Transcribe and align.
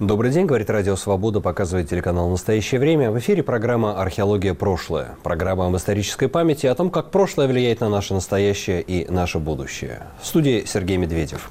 Добрый 0.00 0.30
день, 0.30 0.46
говорит 0.46 0.70
Радио 0.70 0.96
Свобода, 0.96 1.42
показывает 1.42 1.90
телеканал 1.90 2.30
«Настоящее 2.30 2.80
время». 2.80 3.10
В 3.10 3.18
эфире 3.18 3.42
программа 3.42 4.00
«Археология. 4.00 4.54
Прошлое». 4.54 5.14
Программа 5.22 5.66
об 5.66 5.76
исторической 5.76 6.26
памяти, 6.26 6.64
о 6.68 6.74
том, 6.74 6.88
как 6.88 7.10
прошлое 7.10 7.46
влияет 7.46 7.80
на 7.80 7.90
наше 7.90 8.14
настоящее 8.14 8.80
и 8.80 9.06
наше 9.12 9.38
будущее. 9.38 10.04
В 10.22 10.26
студии 10.26 10.64
Сергей 10.66 10.96
Медведев. 10.96 11.50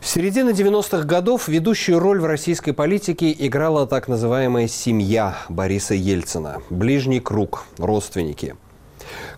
В 0.00 0.08
середине 0.08 0.50
90-х 0.50 1.04
годов 1.04 1.46
ведущую 1.46 2.00
роль 2.00 2.18
в 2.18 2.24
российской 2.24 2.72
политике 2.72 3.32
играла 3.38 3.86
так 3.86 4.08
называемая 4.08 4.66
«семья» 4.66 5.36
Бориса 5.48 5.94
Ельцина. 5.94 6.60
Ближний 6.70 7.20
круг, 7.20 7.66
родственники. 7.78 8.56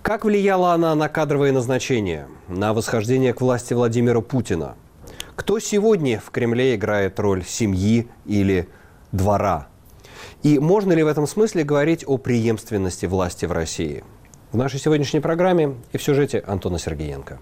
Как 0.00 0.24
влияла 0.24 0.72
она 0.72 0.94
на 0.94 1.10
кадровые 1.10 1.52
назначения, 1.52 2.28
на 2.48 2.72
восхождение 2.72 3.34
к 3.34 3.42
власти 3.42 3.74
Владимира 3.74 4.22
Путина– 4.22 4.74
кто 5.36 5.58
сегодня 5.58 6.18
в 6.18 6.30
Кремле 6.30 6.74
играет 6.74 7.20
роль 7.20 7.44
семьи 7.44 8.08
или 8.24 8.68
двора? 9.12 9.68
И 10.42 10.58
можно 10.58 10.92
ли 10.92 11.02
в 11.02 11.06
этом 11.06 11.26
смысле 11.26 11.62
говорить 11.62 12.04
о 12.06 12.16
преемственности 12.16 13.06
власти 13.06 13.44
в 13.44 13.52
России? 13.52 14.02
В 14.50 14.56
нашей 14.56 14.80
сегодняшней 14.80 15.20
программе 15.20 15.76
и 15.92 15.98
в 15.98 16.02
сюжете 16.02 16.42
Антона 16.46 16.78
Сергеенко. 16.78 17.38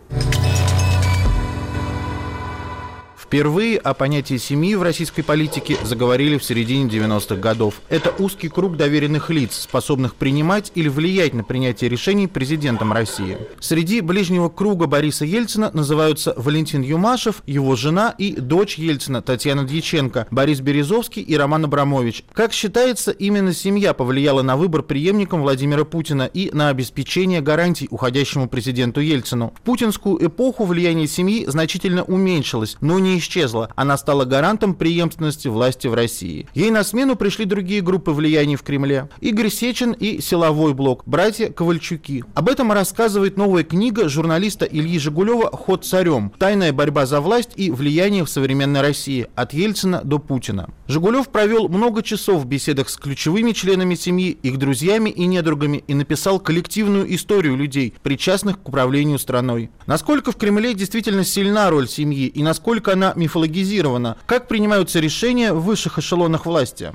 Впервые 3.25 3.79
о 3.79 3.95
понятии 3.95 4.37
семьи 4.37 4.75
в 4.75 4.83
российской 4.83 5.23
политике 5.23 5.79
заговорили 5.83 6.37
в 6.37 6.45
середине 6.45 6.91
90-х 6.91 7.37
годов. 7.37 7.81
Это 7.89 8.13
узкий 8.19 8.51
круг 8.51 8.77
доверенных 8.77 9.31
лиц, 9.31 9.63
способных 9.63 10.15
принимать 10.15 10.71
или 10.75 10.89
влиять 10.89 11.33
на 11.33 11.43
принятие 11.43 11.89
решений 11.89 12.29
президентом 12.29 12.93
России. 12.93 13.39
Среди 13.61 14.03
ближнего 14.03 14.51
круга 14.51 14.87
Бориса 14.87 15.25
Ельцина 15.25 15.71
называются 15.73 16.35
Валентин 16.37 16.83
Юмашев, 16.83 17.43
его 17.47 17.75
жена 17.77 18.15
и 18.19 18.35
дочь 18.35 18.77
Ельцина 18.77 19.23
Татьяна 19.23 19.65
Дьяченко, 19.65 20.27
Борис 20.31 20.61
Березовский 20.61 21.23
и 21.23 21.35
Роман 21.35 21.65
Абрамович. 21.65 22.25
Как 22.35 22.53
считается, 22.53 23.11
именно 23.11 23.55
семья 23.55 23.95
повлияла 23.95 24.43
на 24.43 24.59
выбор 24.59 24.83
преемником 24.83 25.41
Владимира 25.41 25.85
Путина 25.85 26.25
и 26.25 26.51
на 26.53 26.69
обеспечение 26.69 27.41
гарантий 27.41 27.89
уходящему 27.91 28.49
президенту 28.49 29.01
Ельцину. 29.01 29.55
В 29.57 29.63
путинскую 29.63 30.25
эпоху 30.27 30.67
влияние 30.67 31.09
семьи 31.09 31.47
значительно 31.47 32.05
уменьшилось, 32.05 32.77
но 32.83 32.99
не 32.99 33.14
исчезла. 33.19 33.71
Она 33.77 33.97
стала 33.97 34.25
гарантом 34.25 34.75
преемственности 34.75 35.49
власти 35.49 35.87
в 35.87 35.95
России. 35.95 36.47
Ей 36.55 36.71
на 36.71 36.85
смену 36.85 37.17
пришли 37.17 37.45
другие 37.45 37.81
группы 37.81 38.11
влияний 38.11 38.57
в 38.57 38.63
Кремле. 38.63 39.09
Игорь 39.21 39.51
Сечин 39.51 39.93
и 39.93 40.21
силовой 40.21 40.75
блок, 40.75 41.03
братья 41.07 41.49
Ковальчуки. 41.49 42.25
Об 42.35 42.49
этом 42.49 42.73
рассказывает 42.73 43.37
новая 43.37 43.65
книга 43.65 44.09
журналиста 44.09 44.65
Ильи 44.65 44.99
Жигулева 44.99 45.51
«Ход 45.51 45.85
царем. 45.85 46.33
Тайная 46.39 46.73
борьба 46.73 47.07
за 47.07 47.21
власть 47.21 47.51
и 47.57 47.71
влияние 47.71 48.25
в 48.25 48.31
современной 48.31 48.81
России. 48.81 49.27
От 49.35 49.53
Ельцина 49.53 50.03
до 50.05 50.19
Путина». 50.19 50.71
Жигулев 50.87 51.29
провел 51.29 51.69
много 51.69 52.03
часов 52.03 52.43
в 52.43 52.47
беседах 52.47 52.89
с 52.89 52.97
ключевыми 52.97 53.53
членами 53.53 53.95
семьи, 53.95 54.39
их 54.43 54.59
друзьями 54.59 55.11
и 55.11 55.27
недругами 55.27 55.83
и 55.87 55.95
написал 55.95 56.39
коллективную 56.41 57.13
историю 57.15 57.57
людей, 57.57 57.95
причастных 58.03 58.61
к 58.63 58.69
управлению 58.69 59.19
страной. 59.19 59.71
Насколько 59.87 60.33
в 60.33 60.37
Кремле 60.37 60.75
действительно 60.75 61.25
сильна 61.25 61.71
роль 61.71 61.89
семьи 61.89 62.27
и 62.27 62.43
насколько 62.43 62.93
она 62.93 63.04
мифологизирована. 63.15 64.17
Как 64.27 64.49
принимаются 64.49 65.01
решения 65.01 65.53
в 65.53 65.63
высших 65.63 65.99
эшелонах 65.99 66.47
власти? 66.47 66.93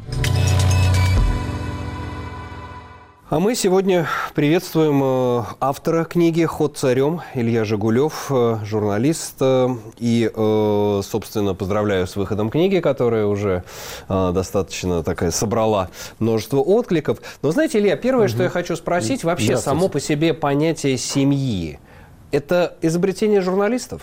А 3.31 3.39
мы 3.39 3.53
сегодня 3.53 4.07
приветствуем 4.33 5.01
э, 5.03 5.43
автора 5.59 6.03
книги 6.03 6.45
«Ход 6.45 6.77
царем» 6.77 7.21
Илья 7.35 7.63
Жигулев, 7.63 8.25
э, 8.31 8.57
журналист. 8.65 9.35
Э, 9.39 9.67
и, 9.99 10.31
собственно, 10.33 11.53
поздравляю 11.53 12.07
с 12.07 12.15
выходом 12.15 12.49
книги, 12.49 12.79
которая 12.79 13.27
уже 13.27 13.63
достаточно 14.07 15.03
такая 15.03 15.29
собрала 15.29 15.89
множество 16.17 16.57
откликов. 16.57 17.19
Но 17.43 17.51
знаете, 17.51 17.77
Илья, 17.77 17.97
первое, 17.97 18.25
угу. 18.25 18.33
что 18.33 18.43
я 18.43 18.49
хочу 18.49 18.75
спросить, 18.75 19.23
вообще 19.23 19.57
само 19.57 19.89
по 19.89 19.99
себе 19.99 20.33
понятие 20.33 20.97
семьи– 20.97 21.79
это 22.31 22.77
изобретение 22.81 23.41
журналистов? 23.41 24.01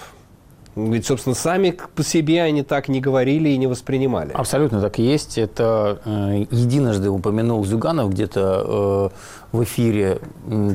Ведь, 0.76 1.06
собственно, 1.06 1.34
сами 1.34 1.74
по 1.94 2.04
себе 2.04 2.42
они 2.42 2.62
так 2.62 2.88
не 2.88 3.00
говорили 3.00 3.48
и 3.48 3.56
не 3.56 3.66
воспринимали. 3.66 4.32
Абсолютно 4.32 4.82
так 4.82 4.98
и 4.98 5.02
есть. 5.02 5.38
Это 5.38 6.00
э, 6.04 6.44
единожды 6.50 7.08
упомянул 7.08 7.64
Зюганов 7.64 8.10
где-то 8.10 9.10
э, 9.52 9.56
в 9.56 9.64
эфире 9.64 10.20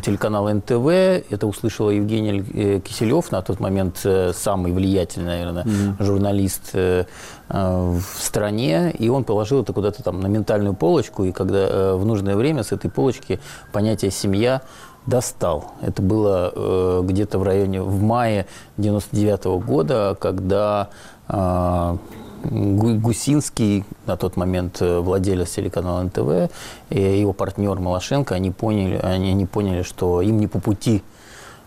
телеканала 0.03 0.51
НТВ. 0.53 0.88
Это 1.29 1.45
услышал 1.45 1.91
Евгений 1.91 2.44
э, 2.51 2.79
Киселев, 2.79 3.31
на 3.31 3.44
тот 3.44 3.59
момент 3.59 4.01
э, 4.03 4.34
самый 4.34 4.72
влиятельный, 4.72 5.28
наверное, 5.28 5.63
mm-hmm. 5.66 6.03
журналист 6.03 6.72
э, 6.73 7.06
э, 7.50 7.53
в 7.53 8.01
стране. 8.19 8.95
И 8.97 9.07
он 9.07 9.23
положил 9.23 9.61
это 9.61 9.72
куда-то 9.72 10.01
там 10.01 10.19
на 10.19 10.25
ментальную 10.25 10.73
полочку. 10.73 11.25
И 11.25 11.31
когда 11.31 11.59
э, 11.59 11.94
в 11.94 12.06
нужное 12.06 12.35
время 12.35 12.63
с 12.63 12.72
этой 12.72 12.90
полочки 12.90 13.40
понятие 13.72 14.09
«семья» 14.09 14.63
достал. 15.06 15.73
Это 15.81 16.01
было 16.01 16.51
э, 16.53 17.01
где-то 17.03 17.39
в 17.39 17.44
районе, 17.44 17.81
в 17.81 18.01
мае 18.01 18.45
99 18.78 19.45
-го 19.45 19.59
года, 19.59 20.16
когда 20.19 20.89
э, 21.28 21.97
Гусинский, 22.44 23.85
на 24.06 24.17
тот 24.17 24.35
момент 24.35 24.81
э, 24.81 25.00
владелец 25.00 25.51
телеканала 25.51 26.01
НТВ, 26.03 26.51
и 26.90 27.00
его 27.00 27.34
партнер 27.34 27.79
Малашенко, 27.79 28.35
они 28.35 28.51
поняли, 28.51 28.97
они, 28.97 29.31
они 29.31 29.45
поняли, 29.45 29.84
что 29.84 30.22
им 30.22 30.40
не 30.40 30.47
по 30.47 30.59
пути 30.59 31.03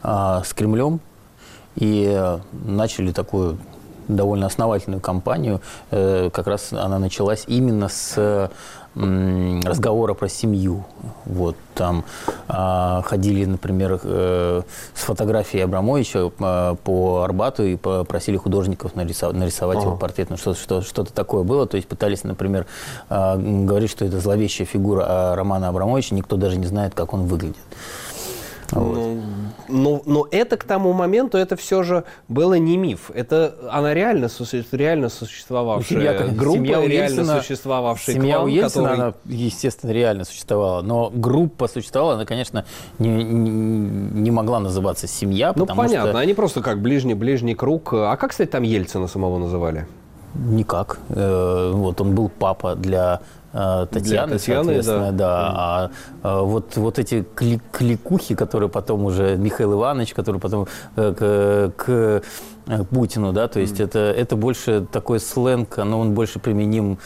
э, 0.03 0.43
с 0.45 0.53
Кремлем, 0.53 1.01
и 1.77 2.39
начали 2.53 3.13
такую 3.13 3.59
довольно 4.09 4.47
основательную 4.47 5.01
кампанию. 5.01 5.61
Э, 5.91 6.31
как 6.33 6.47
раз 6.47 6.73
она 6.73 6.99
началась 6.99 7.45
именно 7.47 7.89
с 7.89 8.51
разговора 8.95 10.15
про 10.15 10.29
семью. 10.29 10.85
Вот 11.25 11.57
там 11.75 12.05
э, 12.49 13.03
ходили, 13.05 13.45
например, 13.45 14.01
э, 14.03 14.63
с 14.95 15.01
фотографией 15.01 15.65
Абрамовича 15.65 16.31
э, 16.39 16.77
по 16.83 17.23
Арбату 17.23 17.65
и 17.65 17.77
попросили 17.77 18.37
художников 18.37 18.95
нарисовать, 18.95 19.37
нарисовать 19.37 19.83
его 19.83 19.97
портрет. 19.97 20.31
Ну, 20.31 20.37
что-то, 20.37 20.61
что, 20.61 20.83
что-то 20.83 21.13
такое 21.13 21.43
было. 21.43 21.67
То 21.67 21.77
есть 21.77 21.89
пытались, 21.89 22.23
например, 22.25 22.67
э, 23.11 23.37
говорить, 23.37 23.91
что 23.91 24.05
это 24.05 24.21
зловещая 24.21 24.67
фигура 24.67 25.35
Романа 25.35 25.69
Абрамовича. 25.69 26.15
Никто 26.15 26.37
даже 26.37 26.57
не 26.57 26.67
знает, 26.67 26.95
как 26.95 27.13
он 27.15 27.27
выглядит. 27.27 27.57
Вот. 28.71 28.97
Ну, 28.97 29.23
но, 29.69 30.03
но 30.07 30.27
это 30.31 30.57
к 30.57 30.65
тому 30.65 30.93
моменту, 30.93 31.39
это 31.39 31.57
все 31.57 31.83
же 31.83 32.05
было 32.29 32.55
не 32.55 32.77
миф. 32.77 33.11
Это 33.15 33.55
она 33.71 33.95
реально, 33.95 34.29
реально 34.73 35.09
существовавшая 35.09 35.99
семья, 35.99 36.13
группа, 36.35 36.57
семья 36.59 36.81
у 36.81 36.87
реально 36.87 37.15
Ельцина, 37.15 37.41
существовавший 37.41 38.15
семья 38.15 38.37
клан, 38.37 38.45
у 38.45 38.49
Ельцина, 38.49 38.89
который... 38.89 39.03
она, 39.03 39.15
естественно, 39.25 39.91
реально 39.91 40.25
существовала. 40.25 40.83
Но 40.83 41.11
группа 41.15 41.69
существовала, 41.69 42.15
она, 42.15 42.25
конечно, 42.25 42.65
не, 42.99 43.09
не, 43.09 43.51
не 44.21 44.31
могла 44.31 44.61
называться 44.61 45.07
семья, 45.07 45.53
Ну, 45.57 45.67
понятно, 45.67 46.11
что... 46.11 46.19
они 46.19 46.35
просто 46.35 46.63
как 46.63 46.81
ближний-ближний 46.81 47.55
круг. 47.55 47.93
А 47.93 48.17
как, 48.17 48.31
кстати, 48.31 48.49
там 48.49 48.63
Ельцина 48.63 49.09
самого 49.09 49.39
называли? 49.39 49.87
Никак. 50.35 50.99
Э, 51.11 51.71
вот 51.73 52.01
он 52.01 52.15
был 52.15 52.29
папа 52.29 52.75
для 52.75 53.21
Татьяны, 53.55 54.27
Для 54.27 54.39
Татьяны 54.39 54.39
соответственно, 54.39 55.13
да. 55.13 55.13
да. 55.13 55.91
А, 56.23 56.43
вот, 56.43 56.77
вот 56.77 56.99
эти 56.99 57.25
клик 57.35 57.63
кликухи, 57.71 58.35
которые 58.35 58.69
потом 58.69 59.05
уже 59.05 59.37
Михаил 59.37 59.75
Иванович, 59.75 60.13
который 60.13 60.41
потом 60.41 60.67
э, 60.97 61.15
к, 61.17 61.73
к 61.77 62.23
э, 62.67 62.85
Путину, 62.91 63.33
да, 63.33 63.47
то 63.47 63.61
есть 63.61 63.79
mm. 63.79 63.85
это, 63.85 63.99
это 63.99 64.35
больше 64.35 64.85
такой 64.91 65.21
сленг, 65.21 65.77
но 65.77 66.01
он 66.01 66.15
больше 66.15 66.41
применим 66.41 66.99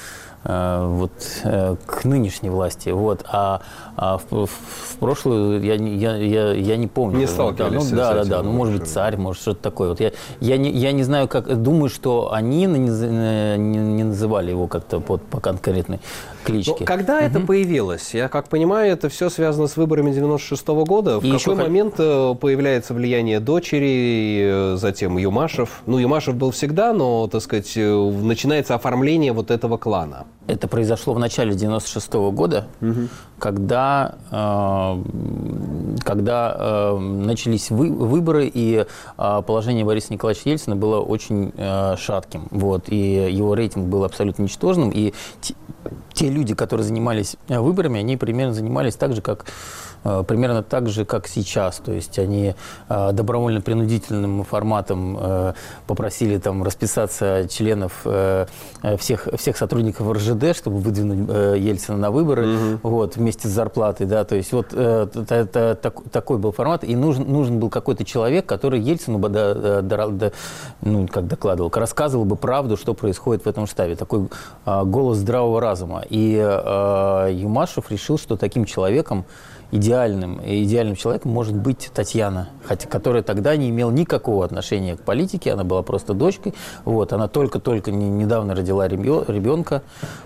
Э, 0.44 0.86
вот, 0.86 1.10
э, 1.44 1.76
к 1.84 2.04
нынешней 2.04 2.48
власти. 2.48 2.90
Вот. 2.90 3.24
А, 3.30 3.60
а 3.96 4.18
в, 4.18 4.46
в 4.46 4.96
прошлую 5.00 5.62
я, 5.62 5.74
я, 5.74 6.16
я, 6.16 6.52
я 6.52 6.76
не 6.76 6.86
помню. 6.86 7.18
Не 7.18 7.26
сталкивались 7.26 7.90
да, 7.90 7.96
ну, 7.96 7.96
да, 7.96 8.14
да, 8.14 8.24
да. 8.24 8.42
Ну, 8.42 8.52
может 8.52 8.78
быть, 8.78 8.88
царь, 8.88 9.16
может, 9.16 9.42
что-то 9.42 9.62
такое. 9.62 9.90
Вот 9.90 10.00
я, 10.00 10.12
я, 10.40 10.56
не, 10.56 10.70
я 10.70 10.92
не 10.92 11.02
знаю, 11.02 11.26
как... 11.26 11.60
Думаю, 11.60 11.90
что 11.90 12.32
они 12.32 12.66
не, 12.66 12.88
не, 12.88 13.78
не 13.78 14.04
называли 14.04 14.50
его 14.50 14.68
как-то 14.68 15.00
под, 15.00 15.22
по 15.22 15.40
конкретной 15.40 16.00
кличке. 16.52 16.76
Но 16.80 16.86
когда 16.86 17.18
угу. 17.18 17.24
это 17.24 17.40
появилось? 17.40 18.14
Я 18.14 18.28
как 18.28 18.48
понимаю, 18.48 18.92
это 18.92 19.08
все 19.08 19.30
связано 19.30 19.66
с 19.66 19.76
выборами 19.76 20.12
96 20.12 20.66
-го 20.66 20.84
года. 20.84 21.20
В 21.20 21.24
И 21.24 21.32
какой 21.32 21.54
момент 21.54 21.96
как... 21.96 22.06
Э, 22.06 22.34
появляется 22.40 22.94
влияние 22.94 23.40
дочери, 23.40 24.76
затем 24.76 25.18
Юмашев? 25.18 25.82
Ну, 25.86 25.98
Юмашев 25.98 26.34
был 26.34 26.50
всегда, 26.50 26.92
но, 26.92 27.28
так 27.28 27.42
сказать, 27.42 27.72
начинается 27.76 28.74
оформление 28.74 29.32
вот 29.32 29.50
этого 29.50 29.76
клана. 29.76 30.26
Это 30.48 30.66
произошло 30.66 31.12
в 31.12 31.18
начале 31.18 31.54
96 31.54 32.08
-го 32.14 32.32
года, 32.32 32.66
угу. 32.80 33.08
когда, 33.38 34.14
э, 34.30 35.02
когда 36.02 36.56
э, 36.58 36.98
начались 36.98 37.70
вы, 37.70 37.92
выборы, 37.92 38.50
и 38.52 38.86
э, 39.18 39.42
положение 39.46 39.84
Бориса 39.84 40.10
Николаевича 40.10 40.48
Ельцина 40.48 40.74
было 40.74 41.00
очень 41.00 41.52
э, 41.54 41.96
шатким. 41.98 42.48
Вот, 42.50 42.84
и 42.88 42.96
его 43.30 43.54
рейтинг 43.54 43.88
был 43.88 44.04
абсолютно 44.04 44.44
ничтожным. 44.44 44.90
И 44.90 45.12
те, 45.42 45.54
те 46.14 46.30
люди, 46.30 46.54
которые 46.54 46.86
занимались 46.86 47.36
выборами, 47.48 48.00
они 48.00 48.16
примерно 48.16 48.54
занимались 48.54 48.96
так 48.96 49.14
же, 49.14 49.20
как 49.20 49.44
э, 49.44 49.50
примерно 50.02 50.62
так 50.62 50.88
же, 50.88 51.04
как 51.04 51.26
сейчас. 51.26 51.76
То 51.84 51.92
есть 51.92 52.18
они 52.18 52.54
э, 52.88 53.12
добровольно-принудительным 53.12 54.44
форматом 54.44 55.16
э, 55.18 55.52
попросили 55.86 56.38
там 56.38 56.62
расписаться 56.62 57.46
членов 57.48 57.92
э, 58.04 58.46
э 58.82 58.96
всех, 58.96 59.28
всех 59.36 59.56
сотрудников 59.56 60.10
РЖД, 60.10 60.56
чтобы 60.56 60.78
выдвинуть 60.78 61.28
э, 61.28 61.56
Ельцина 61.58 61.98
на 61.98 62.10
выборы 62.10 62.46
угу. 62.46 62.78
вот, 62.82 63.16
вместе 63.16 63.48
с 63.48 63.50
зарплатой. 63.50 64.06
Да, 64.06 64.24
то 64.24 64.36
есть 64.36 64.52
вот 64.52 64.68
э, 64.72 65.06
это, 65.28 65.78
так, 65.80 65.94
такой 66.10 66.38
был 66.38 66.52
формат. 66.52 66.84
И 66.84 66.96
нужен, 66.96 67.30
нужен 67.30 67.58
был 67.58 67.70
какой-то 67.70 68.04
человек, 68.04 68.46
который 68.46 68.80
Ельцину 68.80 69.18
бы, 69.18 69.28
да, 69.28 69.82
да, 69.82 70.08
да, 70.08 70.32
ну, 70.82 71.06
как 71.08 71.26
докладывал, 71.26 71.70
рассказывал 71.74 72.24
бы 72.24 72.36
правду, 72.36 72.76
что 72.76 72.94
происходит 72.94 73.44
в 73.44 73.48
этом 73.48 73.66
штабе. 73.66 73.96
Такой 73.96 74.28
э, 74.66 74.84
голос 74.84 75.18
здравого 75.18 75.60
разума. 75.60 76.04
И 76.08 76.36
э, 76.36 77.28
Юмашев 77.32 77.90
решил, 77.90 78.18
что 78.18 78.36
таким 78.36 78.64
человеком 78.64 79.24
идеальным, 79.70 80.40
идеальным 80.44 80.96
человеком 80.96 81.32
может 81.32 81.54
быть 81.54 81.90
Татьяна, 81.92 82.48
хотя, 82.64 82.88
которая 82.88 83.22
тогда 83.22 83.56
не 83.56 83.70
имела 83.70 83.90
никакого 83.90 84.44
отношения 84.44 84.96
к 84.96 85.02
политике, 85.02 85.52
она 85.52 85.64
была 85.64 85.82
просто 85.82 86.14
дочкой, 86.14 86.54
вот, 86.84 87.12
она 87.12 87.28
только-только 87.28 87.90
не, 87.90 88.08
недавно 88.08 88.54
родила 88.54 88.88
ребенка, 88.88 89.82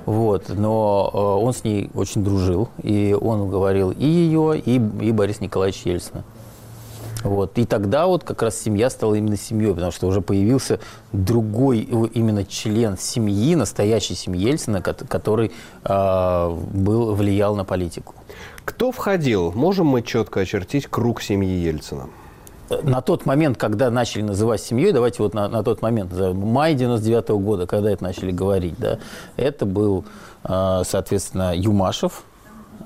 вот, 0.06 0.48
но 0.48 1.10
э, 1.12 1.44
он 1.44 1.52
с 1.52 1.64
ней 1.64 1.90
очень 1.94 2.24
дружил, 2.24 2.68
и 2.82 3.16
он 3.18 3.48
говорил 3.48 3.90
и 3.90 4.06
ее, 4.06 4.58
и, 4.58 4.76
и 4.76 5.12
Борис 5.12 5.40
Николаевич 5.40 5.82
Ельцина. 5.84 6.24
Вот. 7.24 7.56
И 7.58 7.66
тогда 7.66 8.06
вот 8.06 8.24
как 8.24 8.42
раз 8.42 8.60
семья 8.60 8.90
стала 8.90 9.14
именно 9.14 9.36
семьей, 9.36 9.74
потому 9.74 9.92
что 9.92 10.06
уже 10.08 10.20
появился 10.20 10.80
другой 11.12 11.80
именно 11.80 12.44
член 12.44 12.98
семьи, 12.98 13.54
настоящей 13.54 14.14
семьи 14.14 14.48
Ельцина, 14.48 14.82
который 14.82 15.52
э, 15.84 16.56
был, 16.72 17.14
влиял 17.14 17.54
на 17.54 17.64
политику. 17.64 18.14
Кто 18.64 18.92
входил? 18.92 19.52
Можем 19.52 19.86
мы 19.86 20.02
четко 20.02 20.40
очертить 20.40 20.86
круг 20.86 21.22
семьи 21.22 21.48
Ельцина? 21.48 22.08
на 22.82 23.00
тот 23.02 23.26
момент, 23.26 23.58
когда 23.58 23.90
начали 23.90 24.22
называть 24.22 24.62
семьей, 24.62 24.92
давайте 24.92 25.22
вот 25.22 25.34
на, 25.34 25.48
на 25.48 25.62
тот 25.62 25.82
момент, 25.82 26.12
май 26.12 26.74
99 26.74 27.30
-го 27.30 27.38
года, 27.38 27.66
когда 27.66 27.90
это 27.90 28.02
начали 28.02 28.30
говорить, 28.30 28.76
да, 28.78 28.98
это 29.36 29.66
был, 29.66 30.04
а, 30.42 30.82
соответственно, 30.84 31.52
Юмашев, 31.54 32.24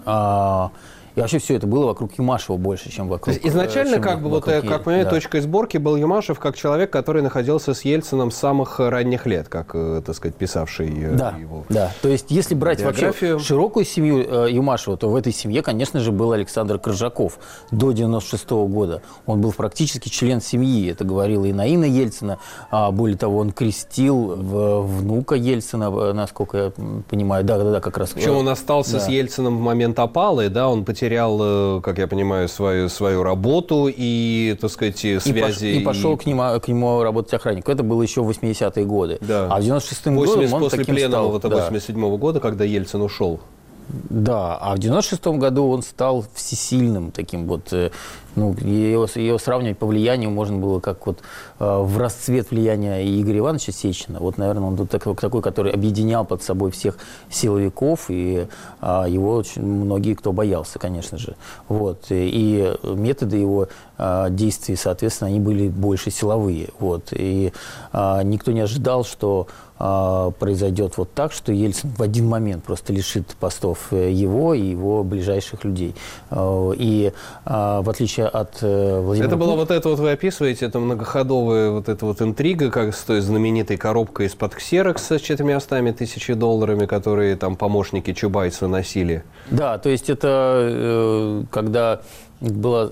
а, 0.05 0.70
и 1.17 1.21
вообще 1.21 1.39
все 1.39 1.55
это 1.57 1.67
было 1.67 1.87
вокруг 1.87 2.13
Юмашева 2.19 2.59
больше, 2.59 2.91
чем 2.91 3.09
вокруг... 3.09 3.35
изначально, 3.43 3.95
чем 3.95 4.03
как 4.03 4.23
бы, 4.23 4.29
вот, 4.29 4.47
э, 4.49 4.61
как 4.61 4.85
понимаю, 4.85 5.05
да. 5.05 5.11
точкой 5.13 5.41
сборки 5.41 5.79
был 5.79 5.97
Юмашев 5.97 6.39
как 6.39 6.57
человек, 6.57 6.91
который 6.91 7.23
находился 7.23 7.73
с 7.73 7.87
Ельцином 7.87 8.31
с 8.31 8.37
самых 8.37 8.79
ранних 8.79 9.25
лет, 9.25 9.49
как, 9.49 9.71
э, 9.73 10.03
так 10.05 10.15
сказать, 10.15 10.37
писавший 10.37 10.93
э, 10.95 11.17
да, 11.17 11.35
его 11.41 11.65
Да, 11.71 11.91
то 12.03 12.11
есть 12.11 12.27
если 12.29 12.55
брать 12.55 12.81
биографию. 12.81 13.33
вообще 13.37 13.47
широкую 13.47 13.87
семью 13.87 14.19
Юмашева, 14.47 14.99
то 14.99 15.09
в 15.09 15.17
этой 15.17 15.33
семье, 15.33 15.63
конечно 15.63 16.01
же, 16.01 16.13
был 16.13 16.33
Александр 16.33 16.79
Крыжаков 16.79 17.39
до 17.71 17.93
96 17.93 18.45
-го 18.51 18.69
года. 18.69 19.01
Он 19.25 19.41
был 19.41 19.53
практически 19.53 20.11
член 20.11 20.43
семьи, 20.43 20.91
это 20.91 21.05
говорила 21.05 21.47
и 21.47 21.53
Наина 21.55 21.87
Ельцина, 21.87 22.41
а 22.71 22.91
более 22.91 23.17
того, 23.17 23.39
он 23.39 23.53
крестил 23.53 24.37
внука 24.37 25.35
Ельцина, 25.35 26.13
насколько 26.13 26.59
я 26.59 26.73
понимаю, 27.09 27.43
да-да-да, 27.43 27.81
как 27.81 27.97
раз. 27.97 28.11
Причем 28.11 28.37
он 28.37 28.51
остался 28.51 28.99
да. 28.99 29.01
с 29.01 29.09
Ельцином 29.09 29.57
в 29.57 29.61
момент 29.63 29.99
опалы, 29.99 30.51
да, 30.51 30.69
он 30.69 30.85
потерял 30.85 31.06
потерял, 31.06 31.38
э, 31.41 31.81
как 31.82 31.99
я 31.99 32.06
понимаю, 32.08 32.49
свою, 32.49 32.88
свою 32.88 33.23
работу 33.23 33.88
и, 33.88 34.56
так 34.61 34.70
сказать, 34.70 34.99
связи. 34.99 35.29
И, 35.29 35.41
пош, 35.41 35.62
и 35.62 35.81
пошел 35.81 36.17
к 36.17 36.26
нему, 36.26 36.61
к 36.61 36.69
нему 36.69 37.03
работать 37.03 37.35
охранником. 37.35 37.75
Это 37.75 37.82
было 37.85 38.03
еще 38.03 38.23
в 38.23 38.31
80-е 38.31 38.85
годы. 38.85 39.19
Да. 39.20 39.47
А 39.49 39.61
в 39.61 39.64
96-м 39.64 40.17
году 40.17 40.43
он 40.43 40.61
после 40.61 40.85
пленума 40.85 41.08
стал. 41.08 41.31
Вот, 41.31 41.43
да. 41.43 41.69
87-го 41.70 42.17
года, 42.17 42.41
когда 42.41 42.64
Ельцин 42.64 43.03
ушел. 43.03 43.41
Да, 43.88 44.56
а 44.56 44.75
в 44.75 44.81
96 44.81 45.26
году 45.38 45.69
он 45.69 45.82
стал 45.82 46.25
всесильным 46.35 47.12
таким 47.12 47.47
вот 47.47 47.73
э, 47.73 47.91
ну, 48.37 48.55
ее, 48.61 49.06
ее 49.15 49.38
сравнивать 49.38 49.79
по 49.79 49.87
влиянию 49.87 50.31
можно 50.31 50.59
было 50.59 50.79
как 50.79 51.06
вот 51.06 51.21
э, 51.59 51.65
в 51.65 51.99
расцвет 51.99 52.50
влияния 52.50 53.03
Игоря 53.21 53.38
Ивановича 53.38 53.73
Сечина. 53.73 54.19
Вот, 54.21 54.38
наверное, 54.38 54.69
он 54.69 54.75
был 54.77 54.87
такой, 54.87 55.15
такой 55.17 55.43
который 55.43 55.73
объединял 55.73 56.25
под 56.25 56.43
собой 56.43 56.71
всех 56.71 56.99
силовиков, 57.31 58.06
и 58.09 58.47
э, 58.83 59.05
его 59.09 59.35
очень 59.35 59.62
многие 59.62 60.15
кто 60.15 60.33
боялся, 60.33 60.79
конечно 60.79 61.19
же. 61.19 61.35
Вот. 61.69 62.06
И 62.11 62.77
методы 62.85 63.38
его 63.38 63.69
э, 63.99 64.27
действий, 64.31 64.77
соответственно, 64.77 65.29
они 65.29 65.41
были 65.41 65.69
больше 65.69 66.11
силовые. 66.11 66.69
Вот. 66.79 67.09
И 67.12 67.53
э, 67.93 68.21
никто 68.25 68.53
не 68.53 68.61
ожидал, 68.61 69.05
что 69.05 69.47
э, 69.79 70.32
произойдет 70.39 70.99
вот 70.99 71.12
так, 71.15 71.32
что 71.32 71.53
Ельцин 71.53 71.91
в 71.97 72.03
один 72.03 72.29
момент 72.29 72.65
просто 72.65 72.93
лишит 72.93 73.29
постов 73.41 73.93
э, 73.93 74.11
его 74.11 74.55
и 74.55 74.62
его 74.62 75.03
ближайших 75.05 75.65
людей. 75.65 75.94
Э, 76.31 76.73
и 76.77 77.12
э, 77.44 77.81
в 77.82 77.89
отличие 77.89 78.25
от 78.28 78.58
э, 78.62 79.00
Владимира 79.00 79.28
Это 79.28 79.37
было 79.37 79.55
вот 79.55 79.70
это 79.70 79.88
вот 79.88 79.99
вы 79.99 80.12
описываете, 80.12 80.67
это 80.67 80.78
многоходовая 80.78 81.70
вот 81.70 81.88
эта 81.88 82.06
вот 82.06 82.23
интрига, 82.23 82.70
как 82.70 82.94
с 82.94 83.02
той 83.02 83.20
знаменитой 83.20 83.76
коробкой 83.76 84.26
из-под 84.26 84.55
ксерокса 84.55 85.19
с 85.19 85.23
четырьмя 85.23 85.58
тысячи 85.93 86.34
долларами, 86.34 86.87
которые 86.87 87.37
там 87.37 87.56
помощники 87.56 88.12
Чубайса 88.12 88.69
носили. 88.69 89.25
Да, 89.50 89.78
то 89.78 89.88
есть 89.88 90.11
это 90.11 90.69
э, 90.70 91.44
когда 91.50 92.00
была 92.40 92.90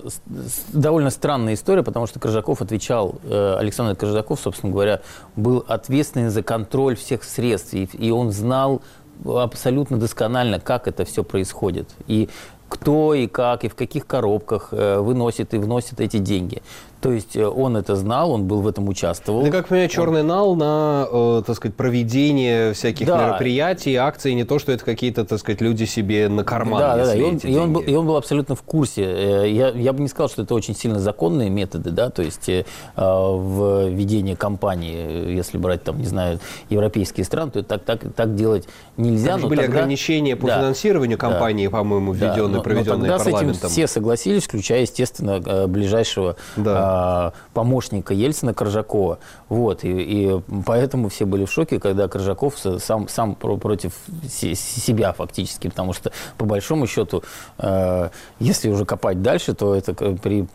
довольно 0.73 1.09
странная 1.09 1.53
история, 1.53 1.83
потому 1.83 2.07
что 2.07 2.19
Коржаков 2.19 2.61
отвечал, 2.61 3.15
э, 3.23 3.55
Александр 3.59 3.95
Коржаков, 3.95 4.39
собственно 4.39 4.71
говоря, 4.71 5.01
был 5.35 5.63
ответственный 5.67 6.29
за 6.29 6.41
контроль 6.41 6.95
всех 6.95 7.23
средств, 7.23 7.73
и 7.73 8.11
он 8.11 8.31
знал 8.31 8.81
абсолютно 9.23 9.97
досконально, 9.97 10.59
как 10.59 10.87
это 10.87 11.05
все 11.05 11.23
происходит. 11.23 11.89
И 12.07 12.29
кто 12.75 13.13
и 13.13 13.27
как, 13.27 13.63
и 13.63 13.69
в 13.69 13.75
каких 13.75 14.05
коробках 14.05 14.69
э, 14.71 14.99
выносит 14.99 15.53
и 15.53 15.57
вносит 15.57 16.01
эти 16.01 16.17
деньги. 16.17 16.61
То 17.05 17.11
есть 17.11 17.35
э, 17.35 17.45
он 17.45 17.77
это 17.77 17.95
знал, 17.95 18.31
он 18.31 18.45
был 18.45 18.61
в 18.61 18.67
этом 18.67 18.89
участвовал. 18.89 19.43
Это, 19.43 19.51
как 19.51 19.67
понимаю, 19.67 19.89
черный 19.89 20.21
он... 20.21 20.27
нал 20.27 20.55
на, 20.55 21.07
э, 21.11 21.43
так 21.45 21.55
сказать, 21.55 21.77
проведение 21.77 22.73
всяких 22.73 23.05
да. 23.05 23.27
мероприятий, 23.27 23.95
акций, 23.95 24.33
не 24.33 24.43
то, 24.43 24.57
что 24.57 24.71
это 24.71 24.83
какие-то, 24.83 25.23
так 25.23 25.37
сказать, 25.37 25.61
люди 25.61 25.83
себе 25.83 26.29
на 26.29 26.43
карман. 26.43 26.79
Да, 26.79 26.95
да, 26.95 27.05
да. 27.05 27.15
И 27.15 27.21
он, 27.21 27.37
и, 27.37 27.55
он 27.57 27.73
был, 27.73 27.81
и 27.81 27.93
он 27.93 28.07
был 28.07 28.15
абсолютно 28.15 28.55
в 28.55 28.63
курсе. 28.63 29.03
Э, 29.03 29.47
я, 29.47 29.69
я 29.69 29.93
бы 29.93 30.01
не 30.01 30.07
сказал, 30.07 30.29
что 30.29 30.41
это 30.41 30.55
очень 30.55 30.75
сильно 30.75 30.97
законные 30.97 31.51
методы, 31.51 31.91
да, 31.91 32.09
то 32.09 32.23
есть 32.23 32.49
э, 32.49 32.65
в 32.95 33.87
ведении 33.89 34.33
кампании, 34.33 35.31
если 35.31 35.59
брать, 35.59 35.83
там, 35.83 35.99
не 35.99 36.07
знаю, 36.07 36.39
европейские 36.71 37.23
страны, 37.23 37.51
то 37.51 37.61
так, 37.61 37.83
так, 37.83 37.99
так 38.15 38.33
делать 38.33 38.67
нельзя. 38.97 39.33
Там 39.33 39.41
но 39.41 39.49
были 39.49 39.61
тогда... 39.61 39.77
ограничения 39.77 40.35
по 40.35 40.47
да, 40.47 40.57
финансированию 40.57 41.19
кампании, 41.19 41.67
да, 41.67 41.71
по-моему, 41.71 42.13
введенные, 42.13 42.47
да, 42.47 42.47
но, 42.47 42.61
проведенные 42.63 42.97
но 42.97 43.17
тогда 43.19 43.23
парламентом. 43.23 43.53
с 43.53 43.57
этим 43.59 43.69
все 43.69 43.85
согласились, 43.85 44.45
включая, 44.45 44.81
естественно, 44.81 45.67
ближайшего 45.67 46.35
да 46.55 46.94
а, 46.95 47.33
помощника 47.53 48.13
Ельцина 48.13 48.53
Коржакова. 48.53 49.19
Вот, 49.49 49.83
и, 49.83 49.89
и 49.89 50.41
поэтому 50.65 51.09
все 51.09 51.25
были 51.25 51.45
в 51.45 51.51
шоке, 51.51 51.79
когда 51.79 52.07
Коржаков 52.07 52.55
сам, 52.57 53.07
сам 53.07 53.35
против 53.35 53.93
себя 54.29 55.13
фактически, 55.13 55.67
потому 55.67 55.93
что 55.93 56.11
по 56.37 56.45
большому 56.45 56.87
счету, 56.87 57.23
э, 57.57 58.09
если 58.39 58.69
уже 58.69 58.85
копать 58.85 59.21
дальше, 59.21 59.53
то 59.53 59.75
это 59.75 59.93
при 59.93 60.47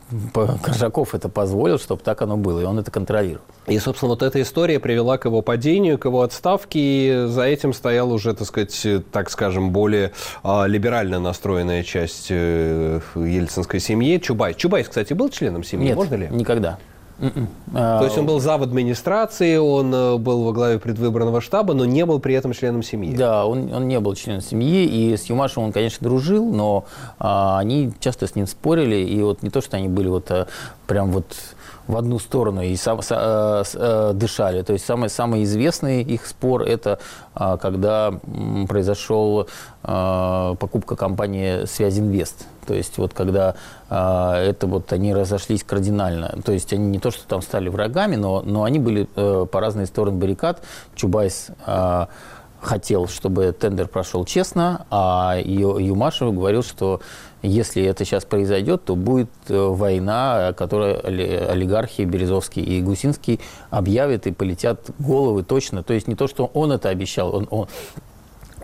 Коржаков 0.63 1.15
это 1.15 1.29
позволил, 1.29 1.79
чтобы 1.79 2.03
так 2.03 2.23
оно 2.23 2.37
было, 2.37 2.61
и 2.61 2.65
он 2.65 2.79
это 2.79 2.91
контролировал. 2.91 3.45
И, 3.67 3.79
собственно, 3.79 4.11
вот 4.11 4.23
эта 4.23 4.41
история 4.41 4.81
привела 4.81 5.19
к 5.19 5.27
его 5.27 5.43
падению, 5.43 5.99
к 5.99 6.07
его 6.07 6.23
отставке, 6.23 6.81
и 6.81 7.27
за 7.27 7.43
этим 7.43 7.73
стоял 7.73 8.11
уже, 8.13 8.35
так 8.35 8.47
сказать, 8.47 8.87
так 9.13 9.31
скажем, 9.31 9.71
более 9.71 10.13
э, 10.43 10.65
либерально 10.67 11.21
настроенная 11.21 11.83
часть 11.83 12.29
э, 12.31 13.01
ельцинской 13.15 13.79
семьи. 13.79 14.19
Чубайс. 14.19 14.57
Чубайс, 14.57 14.89
кстати, 14.89 15.13
был 15.13 15.29
членом 15.29 15.63
семьи, 15.63 15.89
Нет, 15.89 15.97
можно 15.97 16.15
ли? 16.15 16.29
Никогда. 16.31 16.79
М-м. 17.21 17.49
То 17.73 18.05
есть 18.05 18.17
он 18.17 18.25
был 18.25 18.41
зав 18.41 18.63
администрации, 18.63 19.59
он 19.59 19.95
э, 19.95 20.17
был 20.17 20.43
во 20.43 20.53
главе 20.53 20.79
предвыборного 20.79 21.43
штаба, 21.43 21.75
но 21.75 21.85
не 21.85 22.07
был 22.07 22.19
при 22.19 22.35
этом 22.35 22.55
членом 22.55 22.83
семьи. 22.83 23.15
Да, 23.15 23.45
он, 23.45 23.71
он 23.73 23.89
не 23.89 24.01
был 24.01 24.15
членом 24.15 24.41
семьи, 24.41 24.87
и 24.87 25.17
с 25.17 25.25
Юмашем 25.25 25.65
он, 25.65 25.73
конечно, 25.73 26.03
дружил, 26.03 26.51
но 26.51 26.87
а, 27.19 27.59
они 27.59 27.93
часто 28.01 28.27
с 28.27 28.35
ним 28.35 28.47
спорили, 28.47 28.97
и 28.97 29.21
вот 29.21 29.43
не 29.43 29.51
то, 29.51 29.61
что 29.61 29.77
они 29.77 29.89
были 29.89 30.09
вот 30.09 30.31
а, 30.31 30.47
прям 30.87 31.13
вот 31.13 31.27
в 31.91 31.97
одну 31.97 32.19
сторону 32.19 32.63
и 32.63 32.77
сам, 32.77 33.01
э, 33.11 33.63
э, 33.75 34.13
дышали. 34.15 34.63
То 34.63 34.73
есть 34.73 34.85
самый, 34.85 35.11
самый 35.11 35.45
известный 35.45 36.03
их 36.03 36.27
спор– 36.27 36.63
это 36.65 36.99
э, 37.35 37.59
когда 37.61 38.13
произошел 38.69 39.49
э, 39.83 40.55
покупка 40.59 40.97
компании 40.97 41.67
«Связинвест». 41.67 42.47
То 42.67 42.75
есть 42.75 42.99
вот 42.99 43.15
когда 43.15 43.55
э, 43.89 44.51
это 44.51 44.67
вот 44.67 44.93
они 44.93 45.13
разошлись 45.13 45.65
кардинально. 45.65 46.39
То 46.45 46.53
есть 46.53 46.73
они 46.73 46.87
не 46.87 46.99
то, 46.99 47.11
что 47.11 47.27
там 47.27 47.43
стали 47.43 47.69
врагами, 47.69 48.17
но, 48.17 48.43
но 48.43 48.65
они 48.65 48.79
были 48.79 49.09
э, 49.17 49.47
по 49.51 49.61
разные 49.61 49.87
стороны 49.87 50.19
баррикад. 50.19 50.63
Чубайс 50.95 51.49
э, 51.67 52.07
хотел, 52.61 53.09
чтобы 53.09 53.53
тендер 53.53 53.89
прошел 53.89 54.25
честно, 54.25 54.87
а 54.91 55.39
Юмашев 55.43 56.35
говорил, 56.35 56.63
что 56.63 57.01
если 57.43 57.83
это 57.83 58.05
сейчас 58.05 58.25
произойдет, 58.25 58.85
то 58.85 58.97
будет 58.97 59.31
э, 59.49 59.57
война, 59.57 60.53
которую 60.53 61.01
олигархи 61.07 62.03
Березовский 62.03 62.63
и 62.63 62.83
Гусинский 62.83 63.41
объявят 63.71 64.27
и 64.27 64.33
полетят 64.33 64.91
головы 64.99 65.43
точно. 65.43 65.83
То 65.83 65.95
есть 65.95 66.07
не 66.07 66.15
то, 66.15 66.29
что 66.29 66.51
он 66.53 66.73
это 66.73 66.91
обещал, 66.91 67.35
он, 67.35 67.49
он, 67.51 67.69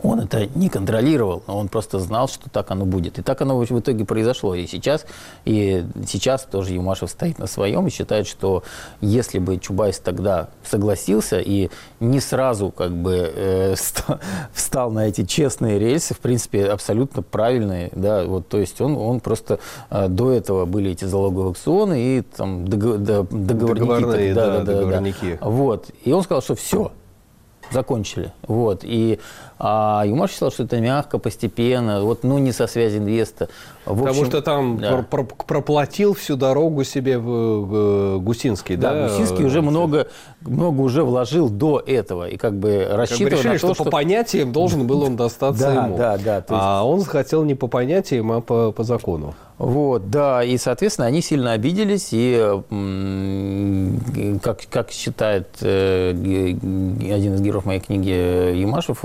он 0.06 0.20
это 0.20 0.46
не 0.54 0.68
контролировал, 0.68 1.42
он 1.46 1.68
просто 1.68 1.98
знал, 1.98 2.28
что 2.28 2.48
так 2.48 2.70
оно 2.70 2.84
будет. 2.84 3.18
И 3.18 3.22
так 3.22 3.40
оно 3.42 3.58
в 3.58 3.80
итоге 3.80 4.04
произошло. 4.04 4.54
И 4.54 4.66
сейчас, 4.66 5.04
и 5.44 5.84
сейчас 6.06 6.44
тоже 6.44 6.74
Юмашев 6.74 7.10
стоит 7.10 7.38
на 7.38 7.46
своем 7.46 7.86
и 7.86 7.90
считает, 7.90 8.26
что 8.26 8.62
если 9.00 9.38
бы 9.38 9.58
Чубайс 9.58 9.98
тогда 9.98 10.48
согласился 10.64 11.40
и 11.40 11.70
не 12.00 12.20
сразу 12.20 12.70
как 12.70 12.92
бы 12.92 13.32
э, 13.34 13.74
встал 14.54 14.90
на 14.90 15.08
эти 15.08 15.24
честные 15.24 15.78
рельсы, 15.78 16.14
в 16.14 16.18
принципе, 16.18 16.66
абсолютно 16.66 17.22
правильные, 17.22 17.90
да, 17.94 18.24
вот, 18.24 18.48
то 18.48 18.58
есть 18.58 18.80
он, 18.80 18.96
он 18.96 19.20
просто 19.20 19.58
э, 19.90 20.08
до 20.08 20.30
этого 20.30 20.66
были 20.66 20.92
эти 20.92 21.04
залоговые 21.04 21.48
аукционы 21.48 22.18
и 22.18 22.22
там 22.22 22.68
договор, 22.68 22.98
договорники. 22.98 24.32
да, 24.32 24.46
да, 24.46 24.58
да, 24.58 24.64
договорники. 24.64 25.38
Да. 25.40 25.48
Вот. 25.48 25.90
И 26.04 26.12
он 26.12 26.22
сказал, 26.22 26.42
что 26.42 26.54
все, 26.54 26.92
закончили. 27.70 28.32
Вот. 28.46 28.80
И 28.82 29.18
а 29.58 30.02
Юмаш 30.04 30.32
считал, 30.32 30.50
что 30.50 30.64
это 30.64 30.80
мягко, 30.80 31.18
постепенно, 31.18 32.02
вот, 32.02 32.24
ну, 32.24 32.36
не 32.36 32.52
со 32.52 32.66
связи 32.66 32.98
инвеста. 32.98 33.48
В 33.86 33.98
Потому 33.98 34.26
что 34.26 34.42
там 34.42 34.78
да. 34.78 35.02
про 35.08 35.24
проплатил 35.24 36.12
всю 36.12 36.36
дорогу 36.36 36.84
себе 36.84 37.18
в 37.18 38.18
Гусинский, 38.18 38.76
да? 38.76 38.92
Да, 38.92 39.08
Гусинский 39.08 39.44
уже 39.44 39.62
много, 39.62 40.08
много 40.42 40.82
уже 40.82 41.04
вложил 41.04 41.48
до 41.48 41.82
этого. 41.86 42.28
И 42.28 42.36
как 42.36 42.54
бы 42.54 42.86
рассчитывал 42.90 43.30
как 43.30 43.38
бы 43.38 43.48
решили, 43.48 43.48
на 43.48 43.52
то, 43.52 43.58
что, 43.58 43.74
что 43.74 43.84
по 43.84 43.90
понятиям 43.90 44.52
должен 44.52 44.86
был 44.86 45.02
он 45.02 45.16
достаться 45.16 45.72
да, 45.72 45.84
ему. 45.86 45.96
Да, 45.96 46.18
да, 46.18 46.40
да. 46.40 46.44
А 46.50 46.82
он 46.86 47.04
хотел 47.04 47.42
не 47.44 47.54
по 47.54 47.66
понятиям, 47.66 48.32
а 48.32 48.40
по, 48.42 48.72
по 48.72 48.82
закону. 48.82 49.34
Вот, 49.58 50.10
да, 50.10 50.44
и, 50.44 50.58
соответственно, 50.58 51.06
они 51.06 51.22
сильно 51.22 51.52
обиделись, 51.52 52.08
и, 52.12 52.36
как, 54.42 54.60
как 54.68 54.90
считает 54.90 55.48
э, 55.62 56.10
один 56.10 57.34
из 57.34 57.40
героев 57.40 57.64
моей 57.64 57.80
книги 57.80 58.54
Ямашев, 58.54 59.02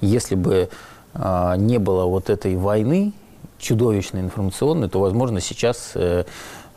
если 0.00 0.34
бы 0.34 0.68
а, 1.14 1.56
не 1.56 1.78
было 1.78 2.06
вот 2.06 2.30
этой 2.30 2.56
войны 2.56 3.12
чудовищной 3.58 4.22
информационной, 4.22 4.88
то, 4.88 4.98
возможно, 4.98 5.40
сейчас 5.40 5.92
э, 5.94 6.24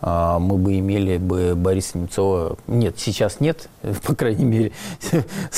мы 0.06 0.58
бы 0.58 0.78
имели 0.78 1.18
бы 1.18 1.56
Бориса 1.56 1.98
Немцова... 1.98 2.58
Нет, 2.68 3.00
сейчас 3.00 3.40
нет, 3.40 3.70
по 4.06 4.16
крайней 4.16 4.46
мере. 4.46 4.72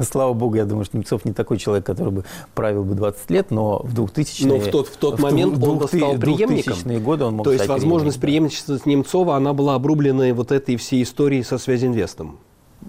Слава 0.00 0.34
богу, 0.34 0.56
я 0.56 0.66
думаю, 0.66 0.84
что 0.84 0.98
Немцов 0.98 1.24
не 1.24 1.32
такой 1.32 1.56
человек, 1.56 1.86
который 1.86 2.12
бы 2.12 2.24
правил 2.54 2.84
бы 2.84 2.94
20 2.94 3.30
лет, 3.30 3.50
но 3.50 3.80
в 3.82 3.94
2000-е... 3.98 4.46
Но 4.46 4.58
в 4.58 4.68
тот, 4.68 4.88
в 4.88 4.96
тот 4.98 5.18
момент 5.18 5.56
в, 5.56 5.68
он 5.68 5.88
стал 5.88 6.16
преемником. 6.16 7.02
годы 7.02 7.24
он 7.24 7.34
мог 7.36 7.44
То 7.44 7.52
есть 7.52 7.66
возможность 7.66 8.20
преемничества 8.20 8.78
Немцова, 8.84 9.36
она 9.36 9.54
была 9.54 9.74
обрублена 9.74 10.34
вот 10.34 10.52
этой 10.52 10.76
всей 10.76 11.02
историей 11.02 11.42
со 11.42 11.56
связинвестом. 11.56 12.38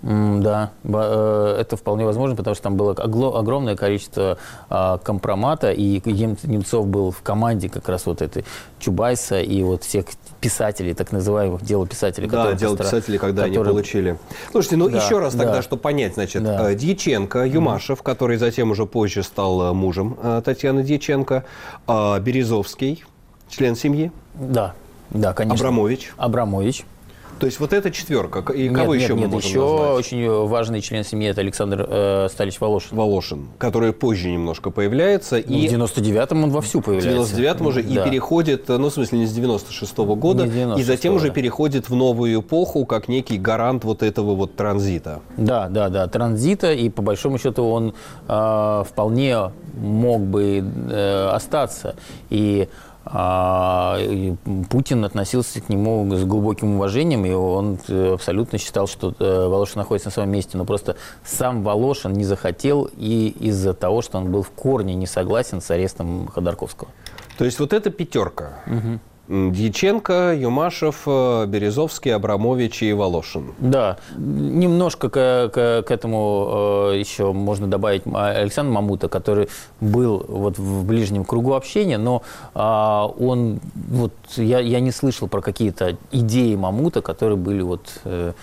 Да, 0.02 0.72
э, 0.84 1.58
это 1.60 1.76
вполне 1.76 2.06
возможно, 2.06 2.36
потому 2.36 2.54
что 2.54 2.64
там 2.64 2.78
было 2.78 2.94
огромное 2.94 3.76
количество 3.76 4.38
а, 4.70 4.98
компромата, 5.00 5.72
и 5.72 6.00
Немцов 6.06 6.88
был 6.88 7.12
в 7.12 7.22
команде 7.22 7.70
как 7.70 7.90
раз 7.90 8.06
вот 8.06 8.22
этой 8.22 8.46
Чубайса 8.80 9.42
и 9.42 9.62
вот 9.64 9.84
всех 9.84 10.06
писателей, 10.40 10.94
так 10.94 11.12
называемых 11.12 11.64
дело 11.64 11.86
писателей. 11.88 12.30
Да, 12.30 12.54
дело 12.54 12.78
писателей, 12.78 13.18
когда 13.18 13.44
которые... 13.44 13.62
они 13.62 13.72
получили. 13.72 14.20
Слушайте, 14.52 14.78
ну 14.78 14.90
да, 14.90 15.04
еще 15.04 15.20
раз 15.20 15.34
тогда, 15.34 15.56
да. 15.56 15.62
чтобы 15.62 15.82
понять, 15.82 16.14
значит, 16.14 16.44
да. 16.44 16.72
Э, 16.72 16.76
Дьяченко, 16.76 17.46
Юмашев, 17.46 18.02
который 18.02 18.38
затем 18.38 18.72
уже 18.72 18.86
позже 18.86 19.24
стал 19.24 19.72
э, 19.72 19.74
мужем 19.74 20.18
Татьяны 20.46 20.84
Дьяченко, 20.84 21.44
а, 21.88 22.20
Березовский, 22.20 23.04
член 23.50 23.76
семьи. 23.76 24.12
Да, 24.36 24.76
да, 25.10 25.34
конечно. 25.34 25.68
Абрамович. 25.68 26.12
Абрамович. 26.18 26.86
То 27.40 27.46
есть 27.46 27.60
вот 27.60 27.74
эта 27.74 27.92
четверка. 27.92 28.40
И 28.52 28.68
нет, 28.68 28.78
кого 28.78 28.96
нет, 28.96 29.04
еще 29.04 29.14
нет, 29.14 29.26
мы 29.26 29.32
можем 29.34 29.50
еще 29.50 29.60
назвать? 29.62 30.00
очень 30.00 30.30
важный 30.30 30.82
член 30.82 31.04
семьи 31.04 31.30
это 31.30 31.42
Александр 31.42 31.86
э, 31.90 32.28
Сталич 32.30 32.60
Волошин. 32.60 32.98
Волошин, 32.98 33.48
который 33.58 33.94
позже 33.94 34.30
немножко 34.30 34.72
появляется. 34.72 35.36
Ну, 35.36 35.56
и 35.56 35.68
в 35.68 35.74
99-м 35.74 36.44
он 36.44 36.50
вовсю 36.52 36.82
появляется. 36.82 37.36
В 37.36 37.40
99-м 37.40 37.68
уже 37.68 37.84
да. 37.84 37.90
и 37.90 38.10
переходит, 38.10 38.68
ну, 38.68 38.90
в 38.90 38.94
смысле, 38.94 39.20
не 39.20 39.26
с 39.26 39.38
96-го 39.38 40.16
года, 40.16 40.46
96 40.46 40.80
и 40.80 40.84
затем 40.84 41.16
уже 41.16 41.32
переходит 41.32 41.90
в 41.90 41.96
новую 41.96 42.42
эпоху, 42.42 42.86
как 42.86 43.08
некий 43.08 43.38
гарант 43.38 43.84
вот 43.84 44.04
этого 44.04 44.36
вот 44.36 44.56
транзита. 44.56 45.22
Да, 45.38 45.70
да, 45.70 45.90
да, 45.90 46.08
транзита, 46.08 46.74
и 46.74 46.90
по 46.90 47.02
большому 47.02 47.38
счету 47.38 47.64
он 47.64 47.94
э, 48.28 48.84
вполне 48.88 49.52
мог 49.78 50.22
бы 50.22 50.64
э, 50.92 51.30
остаться. 51.30 51.96
И 52.30 52.68
Путин 53.12 55.04
относился 55.04 55.62
к 55.62 55.70
нему 55.70 56.16
с 56.16 56.26
глубоким 56.26 56.76
уважением, 56.76 57.26
и 57.26 57.32
он 57.32 57.80
э, 57.88 58.14
абсолютно 58.14 58.60
считал, 58.60 58.88
что 58.88 59.16
э, 59.18 59.48
Волошин 59.48 59.80
находится 59.80 60.10
на 60.10 60.14
своем 60.14 60.30
месте. 60.30 60.58
Но 60.58 60.66
просто 60.66 60.96
сам 61.26 61.64
Волошин 61.64 62.14
не 62.14 62.24
захотел 62.24 62.88
и 62.98 63.30
из-за 63.40 63.74
того, 63.74 64.04
что 64.04 64.20
он 64.20 64.32
был 64.32 64.44
в 64.44 64.52
корне 64.52 64.94
не 64.94 65.08
согласен 65.08 65.60
с 65.60 65.72
арестом 65.72 66.28
Ходорковского. 66.28 66.92
То 67.40 67.46
есть 67.46 67.60
вот 67.60 67.74
эта 67.74 67.90
пятерка. 67.90 68.60
Угу. 68.68 69.00
Дьяченко, 69.30 70.34
Юмашев, 70.36 71.04
э, 71.06 71.46
Березовский, 71.46 72.16
Абрамович 72.16 72.82
и 72.82 72.94
Волошин. 72.94 73.54
Да, 73.60 73.98
немножко 74.18 75.10
к, 75.10 75.52
к, 75.54 75.84
к 75.84 75.92
этому 75.92 76.90
э, 76.92 76.98
еще 76.98 77.32
можно 77.32 77.68
добавить 77.68 78.02
Александр 78.12 78.72
Мамута, 78.72 79.08
который 79.08 79.48
был 79.82 80.26
вот 80.28 80.58
в 80.58 80.84
ближнем 80.84 81.26
кругу 81.26 81.54
общения, 81.54 82.00
но 82.00 82.24
э, 82.56 82.60
он, 82.60 83.60
вот 83.76 84.14
я, 84.36 84.60
я 84.60 84.80
не 84.80 84.92
слышал 84.92 85.28
про 85.28 85.42
какие-то 85.42 85.96
идеи 86.12 86.56
Мамута, 86.56 87.04
которые 87.04 87.38
были 87.38 87.62
вот 87.62 87.88
э, 88.06 88.34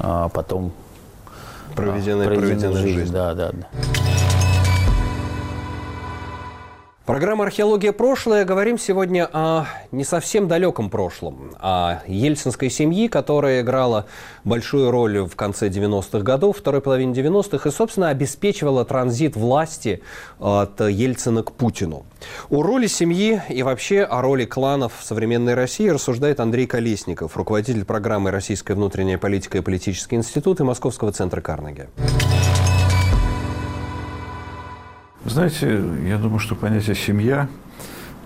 э, 0.00 0.28
потом 0.34 0.72
проведены, 1.74 2.26
проведены, 2.26 2.50
проведены 2.50 2.72
в 2.72 2.76
жизнь. 2.76 2.98
жизнь. 2.98 3.12
Да, 3.14 3.32
да, 3.32 3.52
да. 3.52 4.35
Программа 7.16 7.44
«Археология. 7.44 7.92
Прошлое». 7.92 8.44
Говорим 8.44 8.76
сегодня 8.76 9.26
о 9.32 9.64
не 9.90 10.04
совсем 10.04 10.48
далеком 10.48 10.90
прошлом, 10.90 11.52
о 11.58 12.00
ельцинской 12.06 12.68
семье, 12.68 13.08
которая 13.08 13.62
играла 13.62 14.04
большую 14.44 14.90
роль 14.90 15.20
в 15.20 15.34
конце 15.34 15.70
90-х 15.70 16.18
годов, 16.18 16.58
второй 16.58 16.82
половине 16.82 17.14
90-х, 17.14 17.70
и, 17.70 17.72
собственно, 17.72 18.10
обеспечивала 18.10 18.84
транзит 18.84 19.34
власти 19.34 20.02
от 20.38 20.78
Ельцина 20.82 21.42
к 21.42 21.52
Путину. 21.52 22.04
О 22.50 22.62
роли 22.62 22.86
семьи 22.86 23.40
и 23.48 23.62
вообще 23.62 24.02
о 24.02 24.20
роли 24.20 24.44
кланов 24.44 24.92
в 24.98 25.02
современной 25.02 25.54
России 25.54 25.88
рассуждает 25.88 26.38
Андрей 26.38 26.66
Колесников, 26.66 27.34
руководитель 27.38 27.86
программы 27.86 28.30
«Российская 28.30 28.74
внутренняя 28.74 29.16
политика 29.16 29.56
и 29.56 29.62
политический 29.62 30.16
институт» 30.16 30.60
и 30.60 30.64
Московского 30.64 31.12
центра 31.12 31.40
Карнеги. 31.40 31.88
Знаете, 35.28 35.82
я 36.06 36.18
думаю, 36.18 36.38
что 36.38 36.54
понятие 36.54 36.94
«семья» 36.94 37.48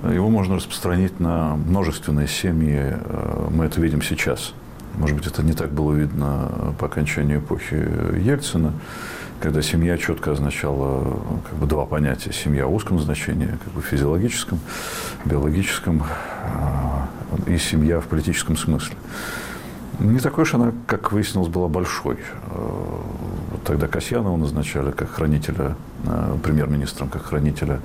его 0.03 0.29
можно 0.29 0.57
распространить 0.57 1.19
на 1.19 1.57
множественные 1.57 2.29
семьи. 2.29 2.95
Э, 2.95 3.49
мы 3.51 3.65
это 3.65 3.81
видим 3.81 4.03
сейчас. 4.03 4.53
Может 4.97 5.17
быть, 5.17 5.27
это 5.27 5.43
не 5.43 5.55
так 5.55 5.73
было 5.73 5.95
видно 5.95 6.75
по 6.79 6.87
окончанию 6.87 7.41
эпохи 7.41 7.75
Ельцина, 8.19 8.75
когда 9.41 9.63
семья 9.63 9.97
четко 9.97 10.33
означала 10.33 11.17
как 11.49 11.59
бы, 11.59 11.67
два 11.67 11.87
понятия. 11.87 12.33
Семья 12.33 12.67
в 12.67 12.75
узком 12.75 13.01
значении, 13.01 13.59
как 13.65 13.73
бы 13.73 13.81
физиологическом, 13.81 14.61
биологическом, 15.25 16.03
э, 17.47 17.53
и 17.55 17.57
семья 17.57 18.01
в 18.01 18.07
политическом 18.09 18.59
смысле. 18.59 18.95
Не 20.01 20.19
такой 20.19 20.43
уж 20.43 20.55
она, 20.55 20.73
как 20.87 21.13
выяснилось, 21.13 21.49
была 21.49 21.69
большой. 21.69 22.19
Э, 22.47 23.01
тогда 23.65 23.87
Касьянова 23.89 24.37
назначали 24.37 24.91
как 24.91 25.11
хранителя, 25.11 25.65
э, 25.69 25.75
премьер-министром, 26.43 27.09
как 27.09 27.25
хранителя 27.27 27.81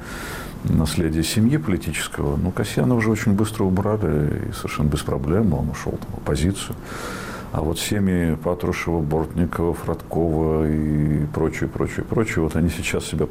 наследия 0.63 1.23
семьи 1.23 1.57
политического. 1.57 2.37
Но 2.37 2.51
Касьянова 2.51 2.97
уже 2.97 3.11
очень 3.11 3.33
быстро 3.33 3.63
убрали, 3.63 4.49
и 4.49 4.53
совершенно 4.53 4.87
без 4.87 5.01
проблем, 5.01 5.53
он 5.53 5.69
ушел 5.69 5.97
в 6.13 6.17
оппозицию. 6.17 6.75
А 7.51 7.61
вот 7.61 7.79
семьи 7.79 8.35
Патрушева, 8.35 8.99
Бортникова, 8.99 9.73
Фродкова 9.73 10.67
и 10.67 11.25
прочее, 11.27 11.69
прочее, 11.69 12.03
прочее, 12.03 12.43
вот 12.43 12.55
они 12.55 12.69
сейчас 12.69 13.05
себя 13.05 13.27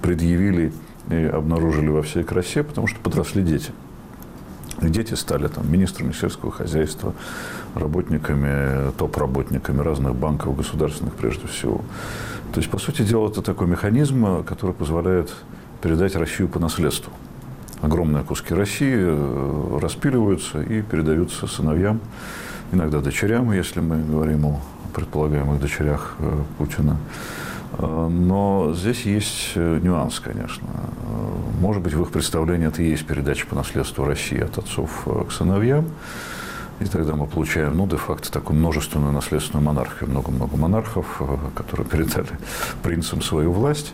предъявили 0.00 0.72
и 1.10 1.24
обнаружили 1.24 1.88
во 1.88 2.02
всей 2.02 2.24
красе, 2.24 2.62
потому 2.62 2.86
что 2.86 2.98
подросли 3.00 3.42
дети. 3.42 3.72
И 4.80 4.88
дети 4.88 5.12
стали 5.12 5.48
там 5.48 5.70
министрами 5.70 6.12
сельского 6.12 6.50
хозяйства, 6.50 7.12
работниками, 7.74 8.92
топ-работниками 8.92 9.82
разных 9.82 10.14
банков, 10.14 10.56
государственных 10.56 11.14
прежде 11.14 11.46
всего. 11.46 11.82
То 12.52 12.58
есть, 12.58 12.70
по 12.70 12.78
сути 12.78 13.02
дела, 13.02 13.28
это 13.28 13.42
такой 13.42 13.68
механизм, 13.68 14.44
который 14.44 14.72
позволяет 14.72 15.32
передать 15.80 16.16
Россию 16.16 16.48
по 16.48 16.58
наследству. 16.58 17.12
Огромные 17.80 18.24
куски 18.24 18.52
России 18.52 18.94
э, 18.94 19.78
распиливаются 19.80 20.60
и 20.60 20.82
передаются 20.82 21.46
сыновьям, 21.46 22.00
иногда 22.72 23.00
дочерям, 23.00 23.52
если 23.52 23.80
мы 23.80 24.02
говорим 24.02 24.46
о 24.46 24.60
предполагаемых 24.94 25.60
дочерях 25.60 26.16
э, 26.18 26.42
Путина. 26.58 26.98
Э, 27.78 28.08
но 28.08 28.74
здесь 28.76 29.02
есть 29.06 29.56
нюанс, 29.56 30.20
конечно. 30.20 30.68
Может 31.60 31.82
быть, 31.82 31.94
в 31.94 32.02
их 32.02 32.10
представлении 32.10 32.68
это 32.68 32.82
и 32.82 32.90
есть 32.90 33.06
передача 33.06 33.46
по 33.46 33.54
наследству 33.54 34.04
России 34.04 34.40
от 34.40 34.58
отцов 34.58 35.06
к 35.28 35.32
сыновьям. 35.32 35.86
И 36.80 36.86
тогда 36.86 37.14
мы 37.14 37.26
получаем, 37.26 37.76
ну, 37.76 37.86
де-факто, 37.86 38.32
такую 38.32 38.58
множественную 38.58 39.12
наследственную 39.12 39.64
монархию. 39.64 40.08
Много-много 40.08 40.56
монархов, 40.56 41.06
э, 41.20 41.36
которые 41.54 41.86
передали 41.86 42.30
принцам 42.82 43.20
свою 43.20 43.52
власть. 43.52 43.92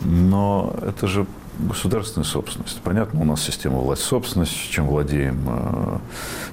Но 0.00 0.74
это 0.82 1.06
же 1.06 1.26
государственная 1.58 2.24
собственность. 2.24 2.80
Понятно, 2.82 3.20
у 3.20 3.24
нас 3.24 3.42
система 3.42 3.78
власть 3.78 4.02
собственность, 4.02 4.52
чем 4.70 4.86
владеем, 4.86 5.38
э, 5.46 5.98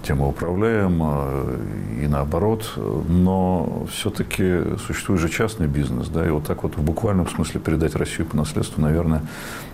тем 0.03 0.19
мы 0.19 0.29
управляем, 0.29 0.99
э, 1.01 1.57
и 2.03 2.07
наоборот. 2.07 2.71
Но 3.07 3.87
все-таки 3.91 4.77
существует 4.85 5.19
же 5.19 5.29
частный 5.29 5.67
бизнес, 5.67 6.09
да, 6.09 6.25
и 6.25 6.29
вот 6.29 6.45
так 6.45 6.63
вот 6.63 6.77
в 6.77 6.81
буквальном 6.81 7.27
смысле 7.27 7.59
передать 7.59 7.95
Россию 7.95 8.27
по 8.27 8.37
наследству, 8.37 8.81
наверное, 8.81 9.23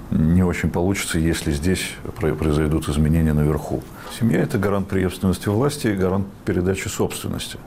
не 0.10 0.44
очень 0.44 0.70
получится, 0.70 1.20
если 1.20 1.52
здесь 1.52 1.96
произойдут 2.18 2.88
изменения 2.90 3.34
наверху. 3.34 3.84
Семья– 4.20 4.40
это 4.42 4.58
гарант 4.58 4.90
преемственности 4.90 5.48
власти 5.48 5.88
и 5.88 5.94
гарант 5.94 6.28
передачи 6.46 6.90
собственности, 6.90 7.58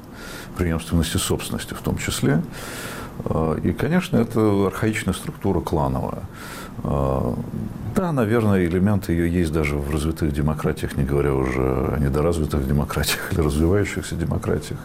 преемственности 0.59 1.17
собственности 1.17 1.73
в 1.73 1.81
том 1.81 1.97
числе. 1.97 2.43
Э, 3.25 3.59
и, 3.63 3.73
конечно, 3.73 4.19
это 4.19 4.67
архаичная 4.67 5.15
структура 5.15 5.61
клановая. 5.61 6.23
Э, 6.83 7.35
да, 7.97 8.13
наверное, 8.13 8.67
элементы 8.67 9.13
ее 9.13 9.33
есть 9.33 9.53
даже 9.53 9.77
в 9.77 9.91
развитых 9.91 10.33
демократиях, 10.33 10.97
не 10.97 11.05
говоря 11.05 11.35
уже 11.35 11.63
о 11.63 11.99
недоразвитых 11.99 12.67
демократиях 12.67 13.33
или 13.33 13.41
развивающихся 13.41 14.15
демократиях. 14.15 14.81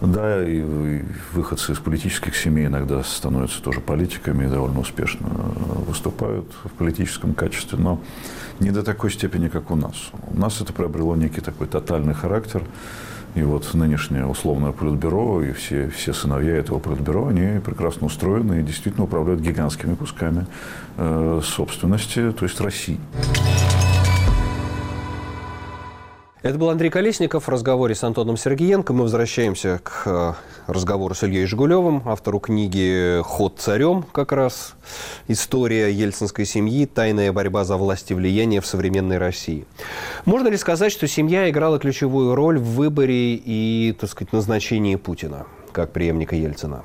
Да, 0.00 0.44
и 0.44 0.64
выходцы 1.32 1.72
из 1.72 1.78
политических 1.78 2.34
семей 2.34 2.66
иногда 2.66 3.04
становятся 3.04 3.62
тоже 3.62 3.80
политиками 3.80 4.46
и 4.46 4.48
довольно 4.48 4.80
успешно 4.80 5.28
выступают 5.86 6.46
в 6.64 6.70
политическом 6.70 7.34
качестве, 7.34 7.78
но 7.78 8.00
не 8.62 8.70
до 8.70 8.82
такой 8.82 9.10
степени, 9.10 9.48
как 9.48 9.70
у 9.70 9.76
нас. 9.76 9.94
У 10.32 10.38
нас 10.38 10.60
это 10.60 10.72
приобрело 10.72 11.16
некий 11.16 11.40
такой 11.40 11.66
тотальный 11.66 12.14
характер. 12.14 12.62
И 13.34 13.42
вот 13.42 13.72
нынешнее 13.72 14.26
условное 14.26 14.72
политбюро 14.72 15.42
и 15.42 15.52
все, 15.52 15.88
все 15.88 16.12
сыновья 16.12 16.54
этого 16.56 16.78
политбюро, 16.78 17.28
они 17.28 17.60
прекрасно 17.60 18.06
устроены 18.06 18.60
и 18.60 18.62
действительно 18.62 19.04
управляют 19.04 19.40
гигантскими 19.40 19.94
кусками 19.94 20.46
э, 20.98 21.40
собственности, 21.42 22.30
то 22.32 22.44
есть 22.44 22.60
России. 22.60 23.00
Это 26.42 26.58
был 26.58 26.68
Андрей 26.68 26.90
Колесников 26.90 27.44
в 27.44 27.48
разговоре 27.48 27.94
с 27.94 28.04
Антоном 28.04 28.36
Сергеенко. 28.36 28.92
Мы 28.92 29.04
возвращаемся 29.04 29.80
к 29.82 30.36
разговору 30.66 31.14
с 31.14 31.22
Ильей 31.22 31.46
Жигулевым, 31.46 32.02
автору 32.06 32.38
книги 32.38 33.20
«Ход 33.22 33.58
царем» 33.58 34.04
как 34.12 34.32
раз. 34.32 34.74
История 35.28 35.92
ельцинской 35.92 36.44
семьи, 36.44 36.86
тайная 36.86 37.32
борьба 37.32 37.64
за 37.64 37.76
власть 37.76 38.10
и 38.10 38.14
влияние 38.14 38.60
в 38.60 38.66
современной 38.66 39.18
России. 39.18 39.66
Можно 40.24 40.48
ли 40.48 40.56
сказать, 40.56 40.92
что 40.92 41.06
семья 41.08 41.48
играла 41.50 41.78
ключевую 41.78 42.34
роль 42.34 42.58
в 42.58 42.74
выборе 42.74 43.34
и, 43.34 43.96
так 43.98 44.10
сказать, 44.10 44.32
назначении 44.32 44.96
Путина 44.96 45.46
как 45.72 45.92
преемника 45.92 46.36
Ельцина? 46.36 46.82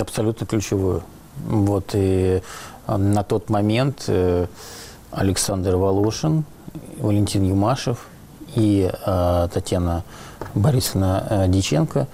Абсолютно 0.00 0.46
ключевую. 0.46 1.02
Вот 1.46 1.90
и 1.94 2.42
э, 2.86 2.96
на 2.96 3.22
тот 3.22 3.48
момент 3.48 4.04
э, 4.08 4.46
Александр 5.10 5.76
Волошин, 5.76 6.44
Валентин 6.98 7.44
Юмашев– 7.44 8.06
и 8.54 8.90
э, 8.90 9.48
Татьяна 9.52 10.04
Борисовна 10.54 11.46
Диченко, 11.48 12.08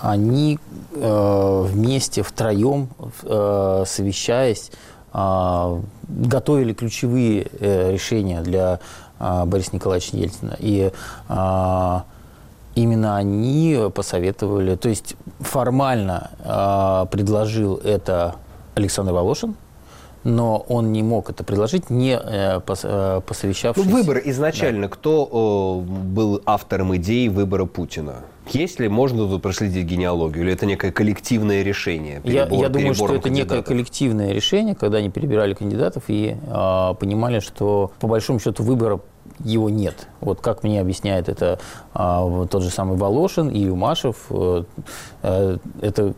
они 0.00 0.58
э, 0.94 1.62
вместе, 1.66 2.22
втроем, 2.22 2.88
э, 3.22 3.84
совещаясь, 3.86 4.70
э, 5.12 5.80
готовили 6.08 6.72
ключевые 6.72 7.46
э, 7.60 7.92
решения 7.92 8.40
для 8.40 8.80
э, 9.18 9.44
Бориса 9.44 9.70
Николаевича 9.74 10.16
Ельцина. 10.16 10.56
И 10.58 10.92
э, 11.28 12.00
именно 12.74 13.16
они 13.16 13.78
посоветовали, 13.94 14.76
то 14.76 14.88
есть 14.88 15.16
формально 15.40 16.30
э, 16.44 17.06
предложил 17.10 17.76
это 17.76 18.36
Александр 18.74 19.12
Волошин, 19.12 19.56
но 20.24 20.58
он 20.68 20.92
не 20.92 21.02
мог 21.02 21.30
это 21.30 21.44
предложить, 21.44 21.90
не 21.90 22.16
э, 22.16 22.60
э 22.66 23.20
посовещавшись. 23.26 23.84
Ну, 23.84 23.90
выбор 23.92 24.20
изначально, 24.24 24.82
да. 24.82 24.88
кто 24.88 25.84
э, 25.84 25.90
был 25.90 26.40
автором 26.46 26.96
идеи 26.96 27.28
выбора 27.28 27.66
Путина? 27.66 28.22
Есть 28.50 28.80
ли, 28.80 28.88
можно 28.88 29.28
тут 29.28 29.42
проследить 29.42 29.86
генеалогию, 29.86 30.44
или 30.44 30.52
это 30.52 30.66
некое 30.66 30.90
коллективное 30.92 31.62
решение? 31.62 32.20
Перебор, 32.20 32.58
я 32.58 32.64
я 32.64 32.68
думаю, 32.68 32.94
что 32.94 33.14
это 33.14 33.30
некое 33.30 33.62
коллективное 33.62 34.32
решение, 34.32 34.74
когда 34.74 34.98
они 34.98 35.10
перебирали 35.10 35.54
кандидатов 35.54 36.04
и 36.08 36.36
э, 36.36 36.94
понимали, 36.98 37.40
что 37.40 37.92
по 38.00 38.08
большому 38.08 38.40
счету 38.40 38.62
выбора 38.62 39.00
его 39.44 39.70
нет. 39.70 40.08
Вот 40.20 40.40
как 40.40 40.62
мне 40.62 40.80
объясняет 40.80 41.28
это 41.28 41.58
э, 41.94 42.46
тот 42.50 42.62
же 42.62 42.70
самый 42.70 42.96
Волошин 42.96 43.48
и 43.48 43.60
Юмашев, 43.60 44.16
э, 44.30 44.64
э, 45.22 45.58
это 45.80 46.14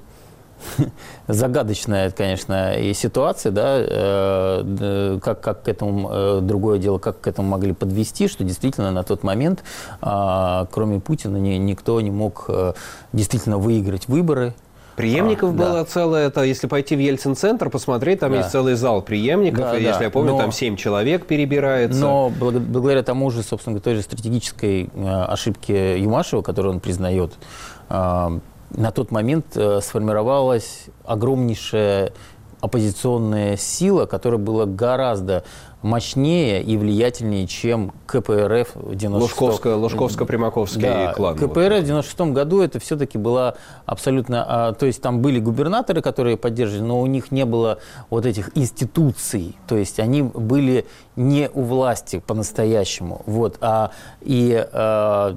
загадочная, 1.28 2.10
конечно, 2.10 2.78
и 2.78 2.92
ситуация, 2.94 3.52
да, 3.52 3.76
э, 3.78 5.18
как, 5.22 5.40
как 5.40 5.62
к 5.62 5.68
этому, 5.68 6.10
э, 6.10 6.40
другое 6.42 6.78
дело, 6.78 6.98
как 6.98 7.20
к 7.20 7.26
этому 7.26 7.48
могли 7.48 7.72
подвести, 7.72 8.28
что 8.28 8.44
действительно 8.44 8.90
на 8.90 9.02
тот 9.02 9.22
момент, 9.22 9.62
э, 10.02 10.66
кроме 10.70 11.00
Путина, 11.00 11.36
ни, 11.36 11.54
никто 11.54 12.00
не 12.00 12.10
мог 12.10 12.46
э, 12.48 12.74
действительно 13.12 13.58
выиграть 13.58 14.08
выборы, 14.08 14.54
Преемников 14.96 15.50
а, 15.50 15.52
было 15.52 15.72
да. 15.72 15.84
целое, 15.84 16.28
это 16.28 16.42
если 16.42 16.68
пойти 16.68 16.94
в 16.94 17.00
Ельцин-центр, 17.00 17.68
посмотреть, 17.68 18.20
там 18.20 18.30
да. 18.30 18.38
есть 18.38 18.50
целый 18.50 18.74
зал 18.74 19.02
преемников, 19.02 19.64
да, 19.64 19.76
и, 19.76 19.82
да. 19.82 19.88
если 19.88 20.04
я 20.04 20.10
помню, 20.10 20.32
но, 20.32 20.38
там 20.38 20.52
семь 20.52 20.76
человек 20.76 21.26
перебирается. 21.26 21.98
Но 21.98 22.30
благодаря 22.30 23.02
тому 23.02 23.28
же, 23.32 23.42
собственно, 23.42 23.80
той 23.80 23.96
же 23.96 24.02
стратегической 24.02 24.88
ошибке 24.94 26.00
Юмашева, 26.00 26.42
которую 26.42 26.74
он 26.74 26.80
признает, 26.80 27.32
на 28.76 28.90
тот 28.90 29.10
момент 29.10 29.56
э, 29.56 29.80
сформировалась 29.80 30.86
огромнейшая 31.04 32.12
оппозиционная 32.60 33.56
сила, 33.56 34.06
которая 34.06 34.38
была 34.38 34.66
гораздо 34.66 35.44
мощнее 35.84 36.62
и 36.62 36.78
влиятельнее, 36.78 37.46
чем 37.46 37.92
КПРФ 38.06 38.74
в 38.74 38.94
96 38.94 39.10
Лужковская, 39.10 39.74
Лужковско-Примаковский 39.76 40.80
да, 40.80 41.12
клан. 41.12 41.36
КПРФ 41.36 41.82
в 41.82 41.84
96 41.84 42.32
году 42.32 42.62
это 42.62 42.80
все-таки 42.80 43.18
была 43.18 43.56
абсолютно... 43.84 44.44
А, 44.48 44.72
то 44.72 44.86
есть 44.86 45.02
там 45.02 45.20
были 45.20 45.38
губернаторы, 45.38 46.00
которые 46.00 46.38
поддерживали, 46.38 46.86
но 46.86 47.00
у 47.00 47.06
них 47.06 47.30
не 47.30 47.44
было 47.44 47.80
вот 48.08 48.24
этих 48.24 48.56
институций. 48.56 49.58
То 49.68 49.76
есть 49.76 50.00
они 50.00 50.22
были 50.22 50.86
не 51.16 51.50
у 51.52 51.60
власти 51.60 52.22
по-настоящему. 52.26 53.20
Вот, 53.26 53.58
а, 53.60 53.90
и 54.22 54.66
а, 54.72 55.36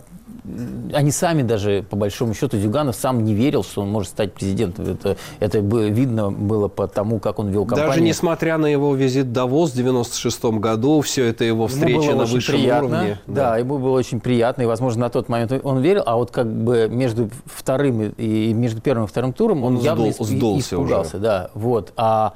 они 0.93 1.11
сами 1.11 1.41
даже, 1.41 1.85
по 1.89 1.95
большому 1.95 2.33
счету, 2.33 2.57
Зюганов 2.57 2.95
сам 2.95 3.23
не 3.23 3.33
верил, 3.33 3.63
что 3.63 3.81
он 3.81 3.89
может 3.89 4.11
стать 4.11 4.33
президентом. 4.33 4.85
Это, 4.85 5.17
это 5.39 5.59
видно 5.59 6.31
было 6.31 6.67
по 6.67 6.87
тому, 6.87 7.19
как 7.19 7.39
он 7.39 7.49
вел 7.49 7.65
кампанию. 7.65 7.89
Даже 7.89 8.01
несмотря 8.01 8.57
на 8.57 8.67
его 8.67 8.95
визит 8.95 9.27
в 9.27 9.31
Давос 9.31 9.71
96 9.71 10.36
1986 10.37 10.61
году, 10.61 11.01
все 11.01 11.25
это 11.25 11.43
его 11.43 11.67
встреча 11.67 12.15
на 12.15 12.25
высшем 12.25 12.55
приятно, 12.55 12.87
уровне. 12.97 13.19
Да, 13.27 13.51
да, 13.51 13.57
ему 13.57 13.77
было 13.77 13.97
очень 13.97 14.19
приятно, 14.19 14.63
и, 14.63 14.65
возможно, 14.65 15.01
на 15.01 15.09
тот 15.09 15.29
момент 15.29 15.53
он 15.63 15.79
верил, 15.79 16.03
а 16.05 16.15
вот 16.15 16.31
как 16.31 16.47
бы 16.47 16.87
между 16.89 17.29
вторым 17.45 18.13
и 18.17 18.53
между 18.53 18.81
первым 18.81 19.05
и 19.05 19.07
вторым 19.07 19.33
туром 19.33 19.63
он, 19.63 19.77
он 19.77 19.81
явно 19.81 20.11
сдул, 20.11 20.25
исп... 20.25 20.35
сдулся 20.37 20.79
уже. 20.79 21.17
да, 21.19 21.49
вот. 21.53 21.93
А 21.95 22.33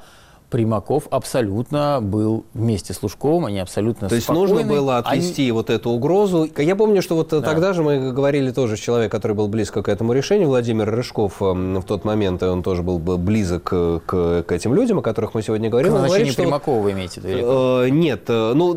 Примаков 0.52 1.04
абсолютно 1.10 2.00
был 2.02 2.44
вместе 2.52 2.92
с 2.92 3.02
Лужковым, 3.02 3.46
они 3.46 3.58
абсолютно 3.58 4.10
То 4.10 4.14
есть 4.14 4.28
нужно 4.28 4.62
было 4.62 4.98
отвести 4.98 5.44
они... 5.44 5.52
вот 5.52 5.70
эту 5.70 5.88
угрозу. 5.88 6.46
Я 6.58 6.76
помню, 6.76 7.00
что 7.00 7.16
вот 7.16 7.30
да. 7.30 7.40
тогда 7.40 7.72
же 7.72 7.82
мы 7.82 8.12
говорили 8.12 8.50
тоже 8.50 8.76
с 8.76 8.80
человеком, 8.80 9.18
который 9.18 9.32
был 9.32 9.48
близко 9.48 9.82
к 9.82 9.88
этому 9.88 10.12
решению, 10.12 10.48
Владимир 10.48 10.90
Рыжков 10.94 11.40
эм, 11.40 11.80
в 11.80 11.84
тот 11.84 12.04
момент, 12.04 12.42
он 12.42 12.62
тоже 12.62 12.82
был 12.82 12.98
близок 12.98 13.64
к, 13.64 14.00
к, 14.04 14.42
к 14.42 14.52
этим 14.52 14.74
людям, 14.74 14.98
о 14.98 15.02
которых 15.02 15.32
мы 15.32 15.42
сегодня 15.42 15.70
говорим. 15.70 15.92
К 15.92 15.94
назначению 15.94 16.34
говорит, 16.34 16.36
Примакова 16.36 16.76
вот, 16.76 16.82
вы 16.82 16.92
имеете 16.92 17.20
в 17.22 17.24
виду? 17.24 17.46
Э, 17.46 17.88
нет, 17.88 18.24
э, 18.28 18.52
ну, 18.54 18.74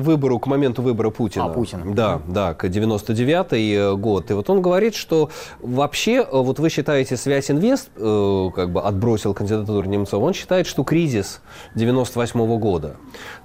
выбору, 0.00 0.40
к 0.40 0.48
моменту 0.48 0.82
выбора 0.82 1.10
Путина. 1.10 1.44
А, 1.44 1.48
Путина. 1.48 1.94
Да, 1.94 2.22
да, 2.26 2.54
к 2.54 2.64
99-й 2.64 3.72
э, 3.72 3.94
год. 3.94 4.32
И 4.32 4.34
вот 4.34 4.50
он 4.50 4.62
говорит, 4.62 4.96
что 4.96 5.30
вообще, 5.60 6.14
э, 6.14 6.26
вот 6.32 6.58
вы 6.58 6.70
считаете, 6.70 7.16
связь 7.16 7.52
инвест 7.52 7.88
как 7.94 8.72
бы 8.72 8.80
отбросил 8.80 9.32
кандидатуру 9.32 9.88
Немцова, 9.88 10.24
он 10.24 10.34
считает, 10.34 10.66
что 10.66 10.82
кризис 10.82 11.03
кризис 11.04 11.40
98 11.74 12.40
-го 12.40 12.58
года. 12.58 12.96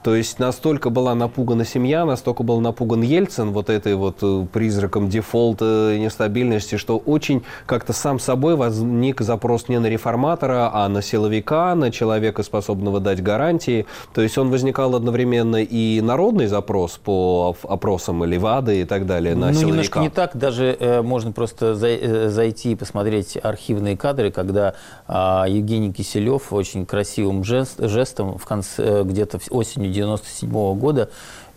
То 0.04 0.16
есть 0.16 0.40
настолько 0.40 0.90
была 0.90 1.14
напугана 1.14 1.66
семья, 1.66 2.06
настолько 2.06 2.44
был 2.44 2.62
напуган 2.62 3.02
Ельцин 3.02 3.52
вот 3.52 3.70
этой 3.70 3.96
вот 3.96 4.20
э, 4.22 4.46
призраком 4.54 5.10
дефолта 5.10 5.92
и 5.94 6.00
нестабильности, 6.00 6.78
что 6.78 6.98
очень 6.98 7.44
как-то 7.66 7.92
сам 7.92 8.20
собой 8.20 8.56
возник 8.56 9.20
запрос 9.22 9.68
не 9.68 9.80
на 9.80 9.88
реформатора, 9.88 10.72
а 10.74 10.88
на 10.88 11.02
силовика, 11.02 11.76
на 11.76 11.92
человека, 11.92 12.44
способного 12.44 13.02
дать 13.02 13.22
гарантии. 13.22 13.86
То 14.14 14.22
есть 14.22 14.38
он 14.38 14.50
возникал 14.52 14.96
одновременно 14.96 15.58
и 15.58 16.00
народный 16.02 16.48
запрос 16.48 16.98
по 16.98 17.56
опросам 17.64 18.24
Левады 18.24 18.82
и 18.82 18.86
так 18.86 19.06
далее 19.06 19.36
на 19.36 19.48
ну, 19.48 19.54
силовика. 19.54 19.68
немножко 19.68 20.00
не 20.00 20.10
так. 20.10 20.38
Даже 20.38 20.78
э, 20.80 21.02
можно 21.02 21.34
просто 21.34 21.76
за, 21.76 21.88
э, 21.88 22.30
зайти 22.30 22.72
и 22.72 22.76
посмотреть 22.76 23.38
архивные 23.42 23.98
кадры, 23.98 24.32
когда 24.32 24.76
э, 25.08 25.14
Евгений 25.50 25.92
Киселев 25.92 26.54
очень 26.54 26.86
красивым 26.86 27.44
жест, 27.50 27.80
жестом 27.80 28.38
в 28.38 28.46
конце, 28.46 28.84
э, 28.84 29.04
где-то 29.04 29.40
осенью 29.50 29.92
97 29.92 30.50
-го 30.50 30.76
года 30.76 31.10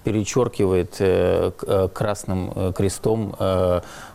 перечеркивает 0.05 1.00
красным 1.94 2.72
крестом 2.72 3.37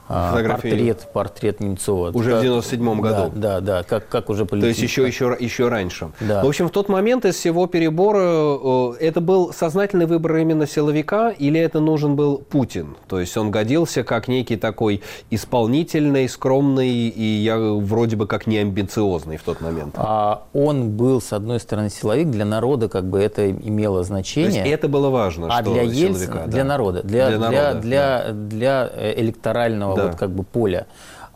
а, 0.10 0.34
портрет, 0.34 1.08
портрет 1.13 1.60
Немцова. 1.60 2.12
Уже 2.13 2.32
как, 2.32 2.39
в 2.39 2.43
97 2.43 3.02
году. 3.02 3.32
Да, 3.36 3.60
да, 3.60 3.62
да, 3.62 3.84
как, 3.84 4.08
как 4.08 4.30
уже 4.30 4.46
полетит. 4.46 4.63
То 4.63 4.67
есть 4.67 4.82
еще, 4.82 5.06
еще, 5.06 5.36
еще 5.38 5.67
раньше. 5.67 6.12
Да. 6.20 6.43
В 6.43 6.48
общем, 6.48 6.67
в 6.67 6.72
тот 6.72 6.89
момент 6.89 7.26
из 7.26 7.36
всего 7.36 7.67
перебора 7.67 8.93
это 9.00 9.22
был 9.22 9.54
сознательный 9.54 10.06
выбор 10.06 10.38
именно 10.38 10.65
силовика 10.65 11.32
или 11.32 11.60
это 11.60 11.80
нужен 11.80 12.15
был 12.15 12.38
Путин? 12.38 12.96
То 13.08 13.20
есть 13.20 13.36
он 13.38 13.52
годился 13.52 14.04
как 14.04 14.28
некий 14.28 14.56
такой 14.56 15.02
исполнительный, 15.30 16.30
скромный 16.30 16.88
и 16.89 17.24
я 17.24 17.58
вроде 17.58 18.15
бы 18.15 18.28
как 18.28 18.48
не 18.48 18.58
амбициозный 18.58 19.38
в 19.38 19.43
тот 19.43 19.62
момент. 19.62 19.96
А 19.98 20.43
он 20.54 20.91
был, 20.91 21.22
с 21.22 21.34
одной 21.34 21.60
стороны, 21.60 21.89
силовик, 21.89 22.30
для 22.30 22.46
народа 22.46 22.88
как 22.88 23.10
бы 23.10 23.20
это 23.20 23.50
имело 23.52 24.04
значение. 24.04 24.52
То 24.52 24.58
есть 24.58 24.74
это 24.74 24.88
было 24.88 25.10
важно, 25.10 25.48
а 25.50 25.62
что 25.62 25.74
для 25.74 25.82
Ельцина, 25.82 26.36
да. 26.36 26.48
для 26.48 26.63
народа, 26.63 27.04
для, 27.04 27.30
для, 27.30 27.39
народа, 27.39 27.74
для, 27.74 27.82
для, 27.82 28.24
да. 28.28 28.34
для 28.34 29.13
электорального 29.15 29.97
да. 29.98 30.08
вот 30.08 30.16
как 30.16 30.32
бы 30.32 30.44
поля. 30.44 30.88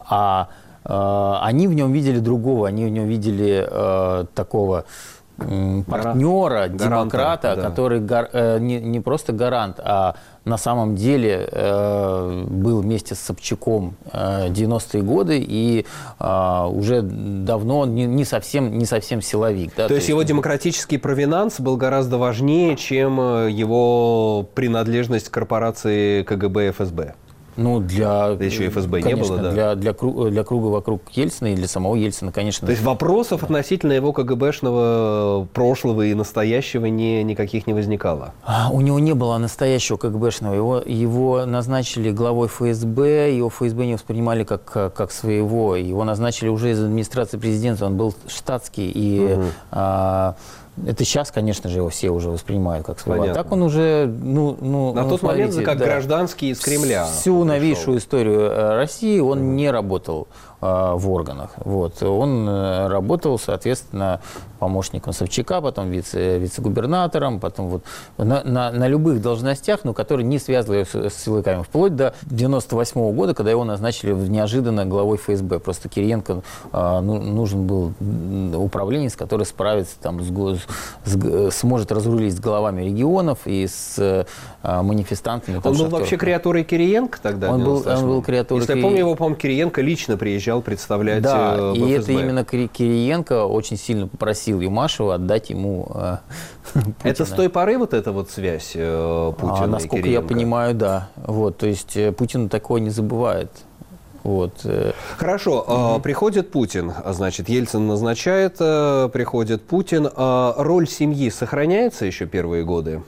А 0.10 0.50
э, 0.86 1.34
они 1.42 1.68
в 1.68 1.74
нем 1.74 1.92
видели 1.92 2.20
другого, 2.20 2.68
они 2.68 2.86
в 2.86 2.90
нем 2.90 3.06
видели 3.06 3.68
э, 3.70 4.26
такого 4.34 4.86
партнера, 5.88 6.68
Гаранта, 6.68 6.78
демократа, 6.78 7.56
да. 7.56 7.62
который 7.62 8.00
гар, 8.00 8.30
э, 8.32 8.60
не, 8.60 8.80
не 8.80 9.00
просто 9.00 9.34
гарант, 9.34 9.80
а 9.80 10.16
на 10.46 10.58
самом 10.58 10.96
деле 10.96 11.48
э, 11.52 12.46
был 12.48 12.82
вместе 12.82 13.16
с 13.16 13.20
Собчаком 13.20 13.96
э, 14.12 14.48
90-е 14.50 15.04
годы 15.04 15.40
и 15.40 15.86
э, 16.20 16.66
уже 16.70 17.02
давно 17.02 17.86
не, 17.86 18.06
не, 18.06 18.26
совсем, 18.26 18.78
не 18.78 18.86
совсем 18.86 19.22
силовик. 19.22 19.74
Да? 19.76 19.84
То, 19.84 19.90
То 19.90 19.96
есть 19.96 20.10
его 20.10 20.24
демократический 20.24 20.98
провинанс 20.98 21.60
был 21.60 21.78
гораздо 21.78 22.18
важнее, 22.18 22.76
чем 22.76 23.20
э, 23.20 23.52
его 23.52 24.48
принадлежность 24.56 25.30
к 25.30 25.34
корпорации 25.34 26.24
КГБ 26.24 26.70
и 26.70 26.72
ФСБ? 26.72 27.14
Ну, 27.58 27.80
для... 27.80 28.36
Да 28.36 28.46
еще 28.46 28.70
ФСБ 28.70 29.02
конечно, 29.02 29.24
не 29.24 29.30
было, 29.30 29.38
да? 29.38 29.52
Для, 29.52 29.76
для, 29.76 29.94
для 29.94 30.44
круга 30.44 30.68
вокруг 30.68 31.02
Ельцина 31.12 31.54
и 31.54 31.56
для 31.56 31.68
самого 31.68 31.96
Ельцина, 31.96 32.32
конечно. 32.32 32.66
То 32.66 32.72
есть 32.72 32.84
вопросов 32.84 33.44
относительно 33.44 33.94
его 33.94 34.14
КГБшного 34.14 35.48
прошлого 35.54 36.04
и 36.04 36.14
настоящего 36.14 36.86
не, 36.86 37.24
никаких 37.24 37.68
не 37.68 37.74
возникало? 37.74 38.34
А, 38.44 38.70
у 38.72 38.82
него 38.82 39.00
не 39.00 39.14
было 39.14 39.38
настоящего 39.38 39.98
КГБшного. 39.98 40.54
Его, 40.54 40.82
его 40.86 41.46
назначили 41.46 42.12
главой 42.12 42.48
ФСБ, 42.48 43.36
его 43.36 43.50
ФСБ 43.50 43.86
не 43.86 43.94
воспринимали 43.94 44.44
как, 44.44 44.64
как 44.94 45.12
своего. 45.12 45.76
Его 45.76 46.04
назначили 46.04 46.50
уже 46.50 46.72
из 46.72 46.82
администрации 46.82 47.38
президента, 47.38 47.86
он 47.86 47.98
был 47.98 48.14
штатский. 48.28 48.90
И 48.90 49.34
угу. 49.34 49.44
а, 49.72 50.36
это 50.86 51.04
сейчас, 51.04 51.32
конечно 51.32 51.70
же, 51.70 51.78
его 51.78 51.90
все 51.90 52.10
уже 52.10 52.30
воспринимают 52.30 52.86
как 52.86 53.00
своего. 53.00 53.26
А 53.26 53.34
так 53.34 53.52
он 53.52 53.62
уже, 53.62 54.08
ну, 54.08 54.58
ну 54.60 54.94
на 54.94 55.04
ну, 55.04 55.10
тот 55.10 55.20
смотрите, 55.20 55.50
момент 55.50 55.66
как 55.66 55.78
да, 55.78 55.86
гражданский 55.86 56.50
из 56.52 56.60
Кремля. 56.60 57.06
Всю 57.06 57.44
новейшую 57.44 57.98
историю 57.98 58.42
э, 58.42 58.76
России 58.76 59.20
он 59.20 59.40
mm. 59.40 59.54
не 59.54 59.72
работал. 59.72 60.28
Э, 60.64 60.94
в 60.96 61.10
органах. 61.10 61.54
Вот. 61.58 62.04
Он 62.04 62.48
э, 62.48 62.88
работал, 62.88 63.40
соответственно, 63.40 64.22
помощником 64.62 65.12
Собчака, 65.12 65.60
потом 65.60 65.90
вице, 65.90 66.38
вице-губернатором, 66.38 67.40
потом 67.40 67.68
вот 67.68 67.84
на, 68.20 68.44
на, 68.44 68.72
на 68.72 68.88
любых 68.88 69.20
должностях, 69.20 69.80
но 69.84 69.96
которые 69.96 70.24
не 70.24 70.38
связаны 70.38 70.86
с, 70.86 70.94
с 70.94 71.14
силовиками, 71.16 71.64
вплоть 71.64 71.96
до 71.96 72.14
98 72.30 73.02
-го 73.02 73.12
года, 73.12 73.34
когда 73.34 73.50
его 73.50 73.64
назначили 73.64 74.14
неожиданно 74.14 74.86
главой 74.86 75.18
ФСБ. 75.18 75.58
Просто 75.58 75.90
Кириенко 75.90 76.44
а, 76.72 77.02
ну, 77.02 77.20
нужен 77.20 77.66
был 77.66 77.94
управленец, 78.56 79.16
который 79.16 79.48
справится, 79.48 79.96
там, 80.00 80.22
с, 80.22 80.30
с, 81.06 81.52
сможет 81.58 81.92
разрулить 81.92 82.36
с 82.36 82.40
главами 82.40 82.84
регионов 82.84 83.40
и 83.46 83.66
с 83.66 83.96
а, 84.62 84.84
манифестантами. 84.84 85.60
Он 85.64 85.76
был 85.76 85.88
вообще 85.88 86.18
креатурой 86.18 86.64
Кириенко 86.64 87.18
тогда? 87.20 87.52
Он 87.52 87.64
был, 87.64 87.84
он 87.84 88.06
был 88.06 88.22
креатурой 88.22 88.62
Если 88.62 88.76
я 88.76 88.82
помню, 88.84 89.00
его, 89.00 89.16
по-моему, 89.16 89.38
Кириенко 89.38 89.82
лично 89.82 90.18
приезжал 90.18 90.62
представлять 90.62 91.24
Да. 91.24 91.56
Э, 91.58 91.74
и 91.76 91.90
это 91.90 92.12
именно 92.12 92.46
Кириенко 92.46 93.46
очень 93.46 93.78
сильно 93.78 94.08
попросил 94.08 94.51
Юмашева 94.60 95.16
отдать 95.16 95.50
ему 95.50 95.92
э, 95.96 96.18
Это 97.04 97.26
с 97.26 97.30
той 97.30 97.50
поры 97.50 97.78
вот 97.78 97.94
эта 97.94 98.12
вот 98.12 98.30
связь 98.30 98.74
э, 98.76 99.34
Путина 99.38 99.64
а, 99.64 99.68
Насколько 99.68 100.08
я 100.08 100.22
понимаю, 100.22 100.76
да. 100.76 101.10
Вот, 101.16 101.58
то 101.58 101.68
есть 101.68 101.96
э, 101.96 102.12
Путин 102.12 102.50
такое 102.50 102.82
не 102.82 102.90
забывает. 102.90 103.52
Вот. 104.24 104.54
Э. 104.66 104.92
Хорошо, 105.18 105.62
угу. 105.94 106.02
приходит 106.02 106.52
Путин, 106.52 106.94
значит, 107.08 107.50
Ельцин 107.50 107.88
назначает, 107.88 108.58
приходит 108.58 109.64
Путин. 109.64 110.10
Роль 110.16 110.88
семьи 110.88 111.30
сохраняется 111.30 112.06
еще 112.06 112.26
первые 112.26 112.64
годы 112.64 113.02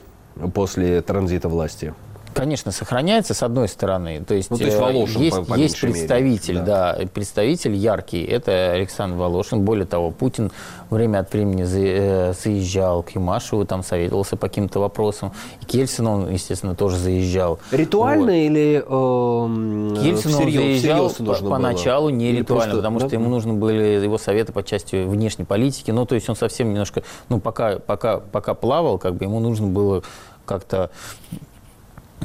после 0.53 1.01
транзита 1.01 1.49
власти? 1.49 1.93
Конечно, 2.33 2.71
сохраняется 2.71 3.33
с 3.33 3.43
одной 3.43 3.67
стороны. 3.67 4.23
То 4.25 4.33
есть, 4.33 4.49
ну, 4.49 4.57
то 4.57 4.63
есть, 4.63 4.77
э, 4.77 4.79
Волошин, 4.79 5.21
есть, 5.21 5.37
по, 5.37 5.43
по 5.43 5.55
есть 5.55 5.79
представитель, 5.79 6.55
мере. 6.55 6.65
да. 6.65 6.95
да, 6.99 7.07
представитель 7.07 7.73
яркий, 7.73 8.23
это 8.23 8.71
Александр 8.71 9.17
Волошин. 9.17 9.63
Более 9.63 9.85
того, 9.85 10.11
Путин 10.11 10.51
время 10.89 11.19
от 11.19 11.31
времени 11.31 11.63
э, 11.63 12.33
заезжал 12.33 13.03
к 13.03 13.11
Юмашеву, 13.11 13.65
там 13.65 13.83
советовался 13.83 14.35
по 14.35 14.47
каким-то 14.47 14.79
вопросам. 14.79 15.31
И 15.61 15.65
к 15.65 15.73
Ельцину 15.73 16.11
он, 16.11 16.29
естественно, 16.29 16.75
тоже 16.75 16.97
заезжал. 16.97 17.59
Ритуально 17.71 18.31
вот. 18.31 18.31
или 18.31 18.77
э, 18.77 19.99
к 19.99 20.03
Ельцину 20.03 20.33
всерьез, 20.33 20.57
он 20.57 20.63
заезжал 20.63 21.09
по, 21.09 21.49
поначалу 21.49 22.09
не 22.09 22.29
или 22.29 22.39
ритуально, 22.39 22.63
просто, 22.63 22.77
потому 22.77 22.99
да? 22.99 23.07
что 23.07 23.15
ему 23.15 23.29
нужны 23.29 23.53
были 23.53 24.03
его 24.03 24.17
советы 24.17 24.51
по 24.51 24.63
части 24.63 25.03
внешней 25.03 25.45
политики. 25.45 25.91
Ну, 25.91 26.05
то 26.05 26.15
есть 26.15 26.29
он 26.29 26.35
совсем 26.35 26.69
немножко, 26.69 27.03
ну, 27.29 27.39
пока, 27.39 27.79
пока, 27.79 28.19
пока 28.19 28.53
плавал, 28.53 28.97
как 28.97 29.15
бы 29.15 29.25
ему 29.25 29.39
нужно 29.39 29.67
было 29.67 30.03
как-то 30.45 30.91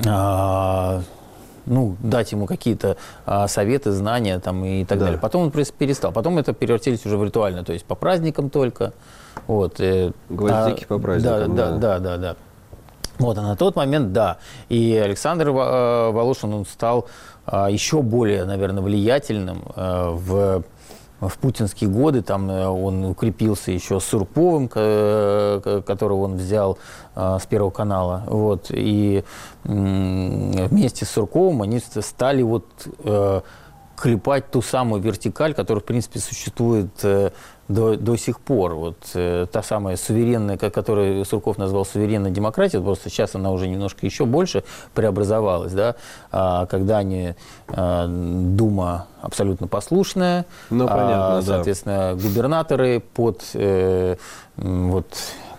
ну, 0.04 1.96
дать 2.00 2.32
ему 2.32 2.46
какие-то 2.46 2.96
а, 3.26 3.46
советы, 3.46 3.92
знания 3.92 4.38
там, 4.38 4.64
и 4.64 4.84
так 4.84 4.98
да. 4.98 5.06
далее. 5.06 5.20
Потом 5.20 5.42
он 5.42 5.50
перестал. 5.50 6.12
Потом 6.12 6.38
это 6.38 6.54
превратились 6.54 7.04
уже 7.04 7.16
в 7.18 7.24
ритуально, 7.24 7.62
то 7.62 7.72
есть 7.72 7.84
по 7.84 7.94
праздникам 7.94 8.50
только. 8.50 8.92
Вот, 9.46 9.78
э, 9.80 10.12
Гвоздики 10.30 10.84
а, 10.84 10.88
по 10.88 10.98
праздникам, 10.98 11.54
да. 11.54 11.70
Да, 11.72 11.78
да, 11.78 11.98
да, 11.98 12.16
да. 12.16 12.36
Вот, 13.18 13.36
а 13.36 13.42
на 13.42 13.56
тот 13.56 13.76
момент, 13.76 14.12
да. 14.12 14.38
И 14.68 14.96
Александр 14.96 15.48
э, 15.48 16.10
Волошин, 16.10 16.54
он 16.54 16.64
стал 16.66 17.06
а, 17.46 17.70
еще 17.70 18.02
более, 18.02 18.44
наверное, 18.44 18.82
влиятельным 18.82 19.62
а, 19.74 20.10
в 20.10 20.62
в 21.20 21.36
путинские 21.38 21.90
годы 21.90 22.22
там 22.22 22.50
э, 22.50 22.66
он 22.66 23.04
укрепился 23.04 23.72
еще 23.72 23.98
с 24.00 24.04
Сурковым, 24.04 24.68
которого 24.68 26.22
он 26.22 26.36
взял 26.36 26.78
э, 27.16 27.38
с 27.40 27.46
Первого 27.46 27.70
канала. 27.70 28.24
Вот, 28.26 28.66
и 28.70 29.24
вместе 29.64 31.04
с 31.04 31.10
Сурковым 31.10 31.62
они 31.62 31.80
стали 31.80 32.42
вот 32.42 32.66
э, 33.04 33.40
клепать 33.96 34.50
ту 34.50 34.62
самую 34.62 35.02
вертикаль, 35.02 35.54
которая, 35.54 35.82
в 35.82 35.86
принципе, 35.86 36.20
существует 36.20 37.04
до, 37.68 37.96
до 37.96 38.16
сих 38.16 38.40
пор. 38.40 38.74
Вот 38.74 38.96
э, 39.14 39.46
та 39.50 39.62
самая 39.62 39.96
суверенная, 39.96 40.56
которую 40.56 41.24
Сурков 41.24 41.58
назвал 41.58 41.84
суверенной 41.84 42.30
демократией, 42.30 42.82
просто 42.82 43.10
сейчас 43.10 43.34
она 43.34 43.52
уже 43.52 43.68
немножко 43.68 44.06
еще 44.06 44.24
больше 44.24 44.64
преобразовалась, 44.94 45.72
да, 45.72 45.96
а, 46.32 46.66
когда 46.66 46.98
они, 46.98 47.34
а, 47.68 48.06
Дума 48.08 49.06
абсолютно 49.20 49.66
послушная, 49.66 50.46
ну, 50.70 50.86
понятно, 50.86 51.38
а, 51.38 51.42
соответственно, 51.42 52.14
да. 52.14 52.22
губернаторы 52.22 53.00
под 53.00 53.42
э, 53.54 54.16
вот 54.56 55.06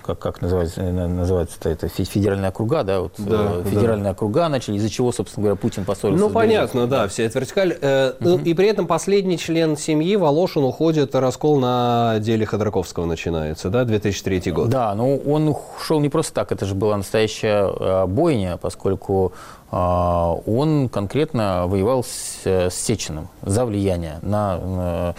как, 0.02 0.20
как 0.20 0.42
называется, 0.42 0.82
э, 0.82 0.92
называется 0.92 1.58
это 1.70 1.88
федеральная 1.88 2.50
округа, 2.50 2.84
да, 2.84 3.02
вот 3.02 3.14
да, 3.18 3.52
э, 3.56 3.64
федеральные 3.70 4.06
да. 4.06 4.12
округа 4.12 4.48
начали, 4.50 4.78
из-за 4.78 4.90
чего, 4.90 5.12
собственно 5.12 5.44
говоря, 5.44 5.56
Путин 5.56 5.86
поссорился. 5.86 6.24
Ну, 6.24 6.30
понятно, 6.30 6.88
да, 6.88 7.08
вся 7.08 7.24
эта 7.24 7.40
вертикаль. 7.40 7.78
Э, 7.82 8.14
угу. 8.20 8.40
И 8.44 8.54
при 8.54 8.68
этом 8.68 8.88
последний 8.88 9.38
член 9.38 9.78
семьи, 9.78 10.16
Волошин, 10.16 10.64
уходит, 10.64 11.16
раскол 11.16 11.60
на 11.60 12.18
деле 12.20 12.46
Ходорковского 12.46 13.06
начинается, 13.06 13.70
да, 13.70 13.86
2003 13.86 14.52
год. 14.52 14.70
Да, 14.70 14.94
ну 14.96 15.18
он 15.26 15.56
ушел 15.78 16.00
не 16.00 16.10
просто 16.10 16.34
так, 16.34 16.52
это 16.52 16.66
же 16.66 16.76
была 16.76 16.98
настоящая 16.98 18.06
бойня, 18.06 18.58
поскольку 18.58 19.34
он 19.72 20.90
конкретно 20.90 21.68
воевал 21.68 22.04
с, 22.04 22.44
с 22.44 22.74
Сечиным 22.74 23.28
за 23.44 23.66
влияние 23.66 24.18
на 24.24 25.14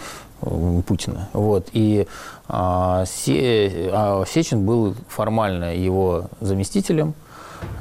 Путина. 0.85 1.29
Вот. 1.33 1.69
И 1.73 2.07
а, 2.47 3.05
а, 3.05 4.25
Сечин 4.25 4.65
был 4.65 4.95
формально 5.07 5.75
его 5.75 6.25
заместителем, 6.39 7.13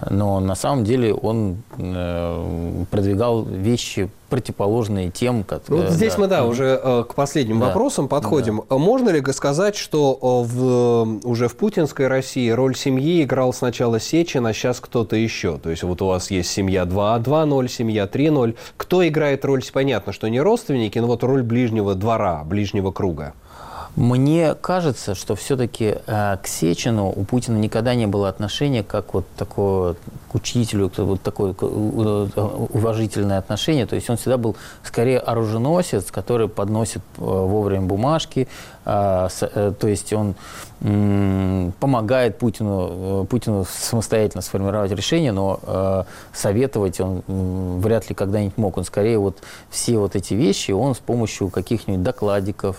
но 0.08 0.40
на 0.40 0.54
самом 0.54 0.84
деле 0.84 1.12
он 1.12 1.62
э, 1.76 2.84
продвигал 2.90 3.42
вещи 3.42 4.08
противоположные 4.30 5.10
тем, 5.10 5.42
которые... 5.42 5.86
Вот 5.86 5.92
здесь 5.92 6.14
да. 6.14 6.20
мы, 6.20 6.26
да, 6.28 6.44
уже 6.44 6.80
э, 6.82 7.04
к 7.06 7.14
последним 7.14 7.58
да. 7.60 7.66
вопросам 7.66 8.08
подходим. 8.08 8.62
Да. 8.70 8.78
Можно 8.78 9.10
ли 9.10 9.22
сказать, 9.32 9.76
что 9.76 10.18
э, 10.46 10.48
в, 10.48 11.20
уже 11.24 11.48
в 11.48 11.56
путинской 11.56 12.06
России 12.06 12.48
роль 12.48 12.76
семьи 12.76 13.22
играл 13.24 13.52
сначала 13.52 14.00
Сечин, 14.00 14.46
а 14.46 14.52
сейчас 14.52 14.80
кто-то 14.80 15.16
еще? 15.16 15.58
То 15.58 15.70
есть 15.70 15.82
вот 15.82 16.00
у 16.00 16.06
вас 16.06 16.30
есть 16.30 16.50
семья 16.50 16.84
2-2-0, 16.84 17.68
семья 17.68 18.04
3-0. 18.04 18.56
Кто 18.76 19.06
играет 19.06 19.44
роль? 19.44 19.60
Понятно, 19.72 20.12
что 20.12 20.28
не 20.28 20.40
родственники, 20.40 20.98
но 20.98 21.06
вот 21.06 21.22
роль 21.22 21.42
ближнего 21.42 21.94
двора, 21.94 22.42
ближнего 22.44 22.92
круга. 22.92 23.34
Мне 23.96 24.54
кажется, 24.54 25.14
что 25.14 25.34
все-таки 25.34 25.96
э, 26.06 26.36
к 26.42 26.46
Сечину 26.46 27.08
у 27.08 27.24
Путина 27.24 27.56
никогда 27.56 27.94
не 27.94 28.06
было 28.06 28.28
отношения 28.28 28.84
как 28.84 29.14
вот 29.14 29.26
такого 29.36 29.96
к 30.30 30.34
учителю, 30.36 30.90
вот 30.96 31.22
такое 31.22 31.52
уважительное 31.54 33.38
отношение. 33.38 33.86
То 33.86 33.96
есть 33.96 34.08
он 34.08 34.16
всегда 34.16 34.38
был 34.38 34.56
скорее 34.84 35.18
оруженосец, 35.18 36.12
который 36.12 36.48
подносит 36.48 37.02
э, 37.18 37.20
вовремя 37.20 37.82
бумажки, 37.82 38.46
э, 38.84 39.28
э, 39.40 39.72
то 39.78 39.88
есть 39.88 40.12
он 40.12 40.36
э, 40.82 41.70
помогает 41.80 42.38
Путину, 42.38 43.22
э, 43.22 43.26
Путину 43.26 43.66
самостоятельно 43.68 44.42
сформировать 44.42 44.92
решение, 44.92 45.32
но 45.32 45.58
э, 45.62 46.04
советовать 46.32 47.00
он 47.00 47.24
э, 47.26 47.78
вряд 47.80 48.08
ли 48.08 48.14
когда-нибудь 48.14 48.56
мог. 48.56 48.76
Он 48.76 48.84
скорее 48.84 49.18
вот 49.18 49.38
все 49.68 49.98
вот 49.98 50.14
эти 50.14 50.34
вещи 50.34 50.70
он 50.70 50.94
с 50.94 50.98
помощью 50.98 51.48
каких-нибудь 51.48 52.04
докладиков, 52.04 52.76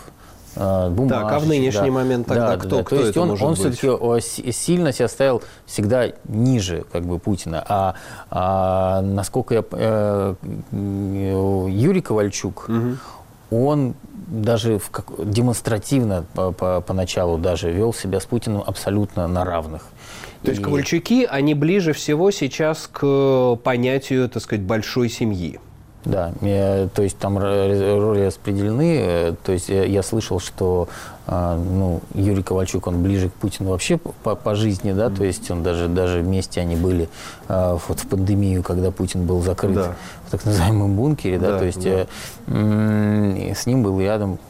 бумажек. 0.56 1.22
Так, 1.22 1.32
а 1.32 1.38
в 1.38 1.46
нынешний 1.46 1.88
да. 1.88 1.92
момент 1.92 2.26
тогда 2.26 2.48
да, 2.48 2.56
кто, 2.56 2.76
да, 2.76 2.82
кто 2.84 2.96
То 2.96 3.02
есть 3.02 3.16
он, 3.16 3.30
он 3.40 3.54
все-таки 3.54 4.52
сильно 4.52 4.92
себя 4.92 5.08
ставил 5.08 5.42
всегда 5.66 6.08
ниже 6.24 6.84
как 6.92 7.04
бы 7.04 7.18
Путина. 7.18 7.64
А, 7.68 7.94
а 8.30 9.00
насколько 9.02 9.54
я... 9.54 9.64
Э, 9.72 10.34
Юрий 10.72 12.00
Ковальчук, 12.00 12.68
угу. 12.68 12.96
он 13.50 13.94
даже 14.28 14.78
в 14.78 14.90
как, 14.90 15.06
демонстративно 15.18 16.24
по, 16.34 16.52
по, 16.52 16.80
поначалу 16.80 17.38
даже 17.38 17.70
вел 17.70 17.92
себя 17.92 18.20
с 18.20 18.24
Путиным 18.24 18.62
абсолютно 18.66 19.28
на 19.28 19.44
равных. 19.44 19.82
То 20.42 20.50
есть 20.50 20.62
Ковальчуки, 20.62 21.24
они 21.24 21.54
ближе 21.54 21.92
всего 21.92 22.30
сейчас 22.30 22.88
к 22.90 23.56
понятию, 23.62 24.28
так 24.28 24.42
сказать, 24.42 24.64
большой 24.64 25.08
семьи. 25.08 25.60
Да, 26.04 26.32
то 26.40 27.02
есть 27.02 27.16
там 27.18 27.38
роли 27.38 28.26
распределены. 28.26 28.96
Э, 28.98 29.34
то 29.44 29.52
есть 29.52 29.68
я 29.68 30.02
слышал, 30.02 30.40
что 30.40 30.88
а, 31.24 31.56
ну, 31.56 32.00
Юрий 32.14 32.42
Ковальчук, 32.42 32.88
он 32.88 33.02
ближе 33.02 33.28
к 33.28 33.34
Путину 33.34 33.70
вообще 33.70 33.96
по, 33.96 34.34
по 34.34 34.54
жизни, 34.56 34.92
да, 34.92 35.08
то 35.08 35.22
есть 35.22 35.48
он 35.52 35.62
даже, 35.62 35.86
даже 35.86 36.20
вместе 36.20 36.60
они 36.60 36.74
были 36.74 37.08
а, 37.46 37.78
вот 37.86 38.00
в 38.00 38.08
пандемию, 38.08 38.64
когда 38.64 38.90
Путин 38.90 39.24
был 39.24 39.40
закрыт 39.40 39.74
да. 39.74 39.94
в 40.26 40.30
так 40.32 40.44
называемом 40.44 40.96
бункере, 40.96 41.38
да, 41.38 41.52
да 41.52 41.58
то 41.60 41.64
есть 41.64 41.84
да. 41.84 42.06
Э, 42.48 43.54
с 43.54 43.66
ним 43.66 43.84
был 43.84 44.00
рядом 44.00 44.40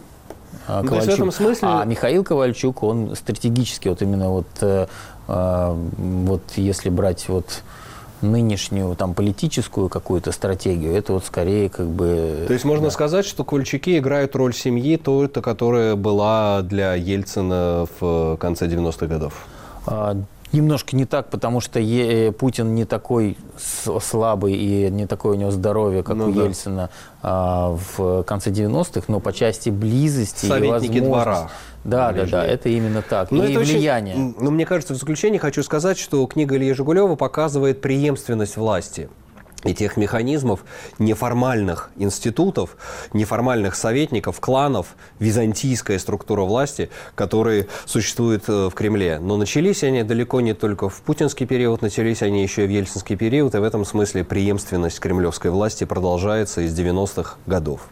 Ковальчук. 0.66 0.84
Ну, 0.84 0.88
то 0.88 0.96
есть 0.96 1.08
в 1.08 1.14
этом 1.14 1.32
смысле... 1.32 1.68
А 1.68 1.84
Михаил 1.84 2.24
Ковальчук, 2.24 2.82
он 2.82 3.14
стратегически, 3.16 3.88
вот 3.88 4.00
именно 4.00 4.30
вот, 4.30 4.46
э, 4.62 4.86
вот 5.26 6.42
если 6.56 6.88
брать 6.88 7.28
вот 7.28 7.62
нынешнюю 8.22 8.94
там 8.96 9.14
политическую 9.14 9.88
какую-то 9.88 10.32
стратегию, 10.32 10.94
это 10.94 11.12
вот 11.12 11.24
скорее 11.24 11.68
как 11.68 11.86
бы... 11.86 12.44
То 12.46 12.52
есть 12.52 12.64
можно 12.64 12.86
да. 12.86 12.90
сказать, 12.90 13.26
что 13.26 13.44
Ковальчуки 13.44 13.98
играют 13.98 14.34
роль 14.36 14.54
семьи, 14.54 14.96
той, 14.96 15.28
которая 15.28 15.96
была 15.96 16.62
для 16.62 16.94
Ельцина 16.94 17.86
в 18.00 18.36
конце 18.36 18.66
90-х 18.66 19.06
годов? 19.06 19.46
Немножко 20.52 20.94
не 20.96 21.06
так, 21.06 21.30
потому 21.30 21.60
что 21.60 21.80
е- 21.80 22.30
Путин 22.32 22.74
не 22.74 22.84
такой 22.84 23.38
слабый 23.58 24.52
и 24.52 24.90
не 24.90 25.06
такое 25.06 25.32
у 25.32 25.34
него 25.36 25.50
здоровье, 25.50 26.02
как 26.02 26.16
ну, 26.16 26.28
у 26.28 26.32
да. 26.32 26.42
Ельцина 26.44 26.90
а, 27.22 27.76
в 27.96 28.22
конце 28.24 28.50
90-х, 28.50 29.04
но 29.08 29.18
по 29.18 29.32
части 29.32 29.70
близости 29.70 30.46
Советники 30.46 30.98
и 30.98 31.00
двора. 31.00 31.50
Да, 31.84 32.12
да, 32.12 32.26
да, 32.26 32.44
это 32.44 32.68
именно 32.68 33.02
так. 33.02 33.30
Но 33.30 33.44
и 33.44 33.50
это 33.50 33.60
влияние. 33.60 34.14
Очень, 34.14 34.34
ну, 34.38 34.50
мне 34.50 34.66
кажется, 34.66 34.94
в 34.94 34.96
заключение 34.96 35.40
хочу 35.40 35.62
сказать, 35.62 35.98
что 35.98 36.24
книга 36.26 36.56
Ильи 36.56 36.72
Жигулева 36.74 37.16
показывает 37.16 37.80
преемственность 37.80 38.56
власти 38.56 39.08
и 39.64 39.74
тех 39.74 39.96
механизмов 39.96 40.64
неформальных 40.98 41.90
институтов, 41.96 42.76
неформальных 43.12 43.74
советников, 43.74 44.40
кланов, 44.40 44.96
византийская 45.18 45.98
структура 45.98 46.42
власти, 46.42 46.90
которые 47.14 47.68
существуют 47.86 48.44
э, 48.48 48.68
в 48.68 48.74
Кремле. 48.74 49.18
Но 49.18 49.36
начались 49.36 49.84
они 49.84 50.02
далеко 50.02 50.40
не 50.40 50.54
только 50.54 50.88
в 50.88 51.00
путинский 51.02 51.46
период, 51.46 51.82
начались 51.82 52.22
они 52.22 52.42
еще 52.42 52.64
и 52.64 52.66
в 52.66 52.70
ельцинский 52.70 53.16
период, 53.16 53.54
и 53.54 53.58
в 53.58 53.64
этом 53.64 53.84
смысле 53.84 54.24
преемственность 54.24 55.00
кремлевской 55.00 55.50
власти 55.50 55.84
продолжается 55.84 56.62
из 56.62 56.78
90-х 56.78 57.36
годов. 57.46 57.88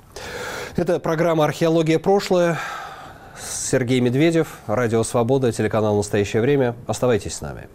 Это 0.76 1.00
программа 1.00 1.44
«Археология. 1.44 1.98
Прошлое». 1.98 2.58
Сергей 3.40 4.00
Медведев, 4.00 4.58
Радио 4.66 5.02
Свобода, 5.02 5.52
телеканал 5.52 5.96
«Настоящее 5.96 6.42
время». 6.42 6.74
Оставайтесь 6.86 7.34
с 7.34 7.40
нами. 7.40 7.68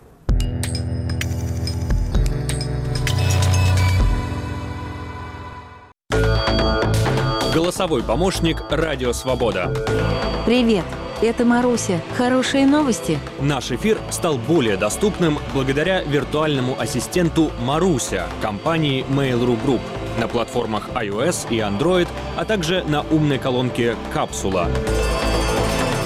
Голосовой 7.56 8.04
помощник 8.04 8.66
«Радио 8.70 9.14
Свобода». 9.14 9.74
Привет, 10.46 10.84
это 11.22 11.46
Маруся. 11.46 12.02
Хорошие 12.18 12.66
новости? 12.66 13.18
Наш 13.40 13.72
эфир 13.72 13.98
стал 14.12 14.38
более 14.38 14.76
доступным 14.76 15.40
благодаря 15.54 16.04
виртуальному 16.04 16.78
ассистенту 16.78 17.54
«Маруся» 17.62 18.28
компании 18.42 19.06
Mail.ru 19.08 19.58
Group 19.66 19.80
на 20.20 20.28
платформах 20.28 20.90
iOS 20.96 21.48
и 21.50 21.60
Android, 21.60 22.10
а 22.36 22.44
также 22.44 22.84
на 22.84 23.04
умной 23.04 23.38
колонке 23.38 23.96
«Капсула». 24.14 24.68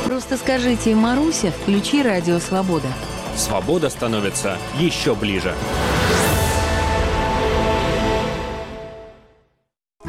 Просто 0.05 0.37
скажите 0.37 0.93
«Маруся, 0.93 1.51
включи 1.63 2.03
радио 2.03 2.37
«Свобода». 2.37 2.89
Свобода 3.35 3.89
становится 3.89 4.55
еще 4.79 5.15
ближе. 5.15 5.55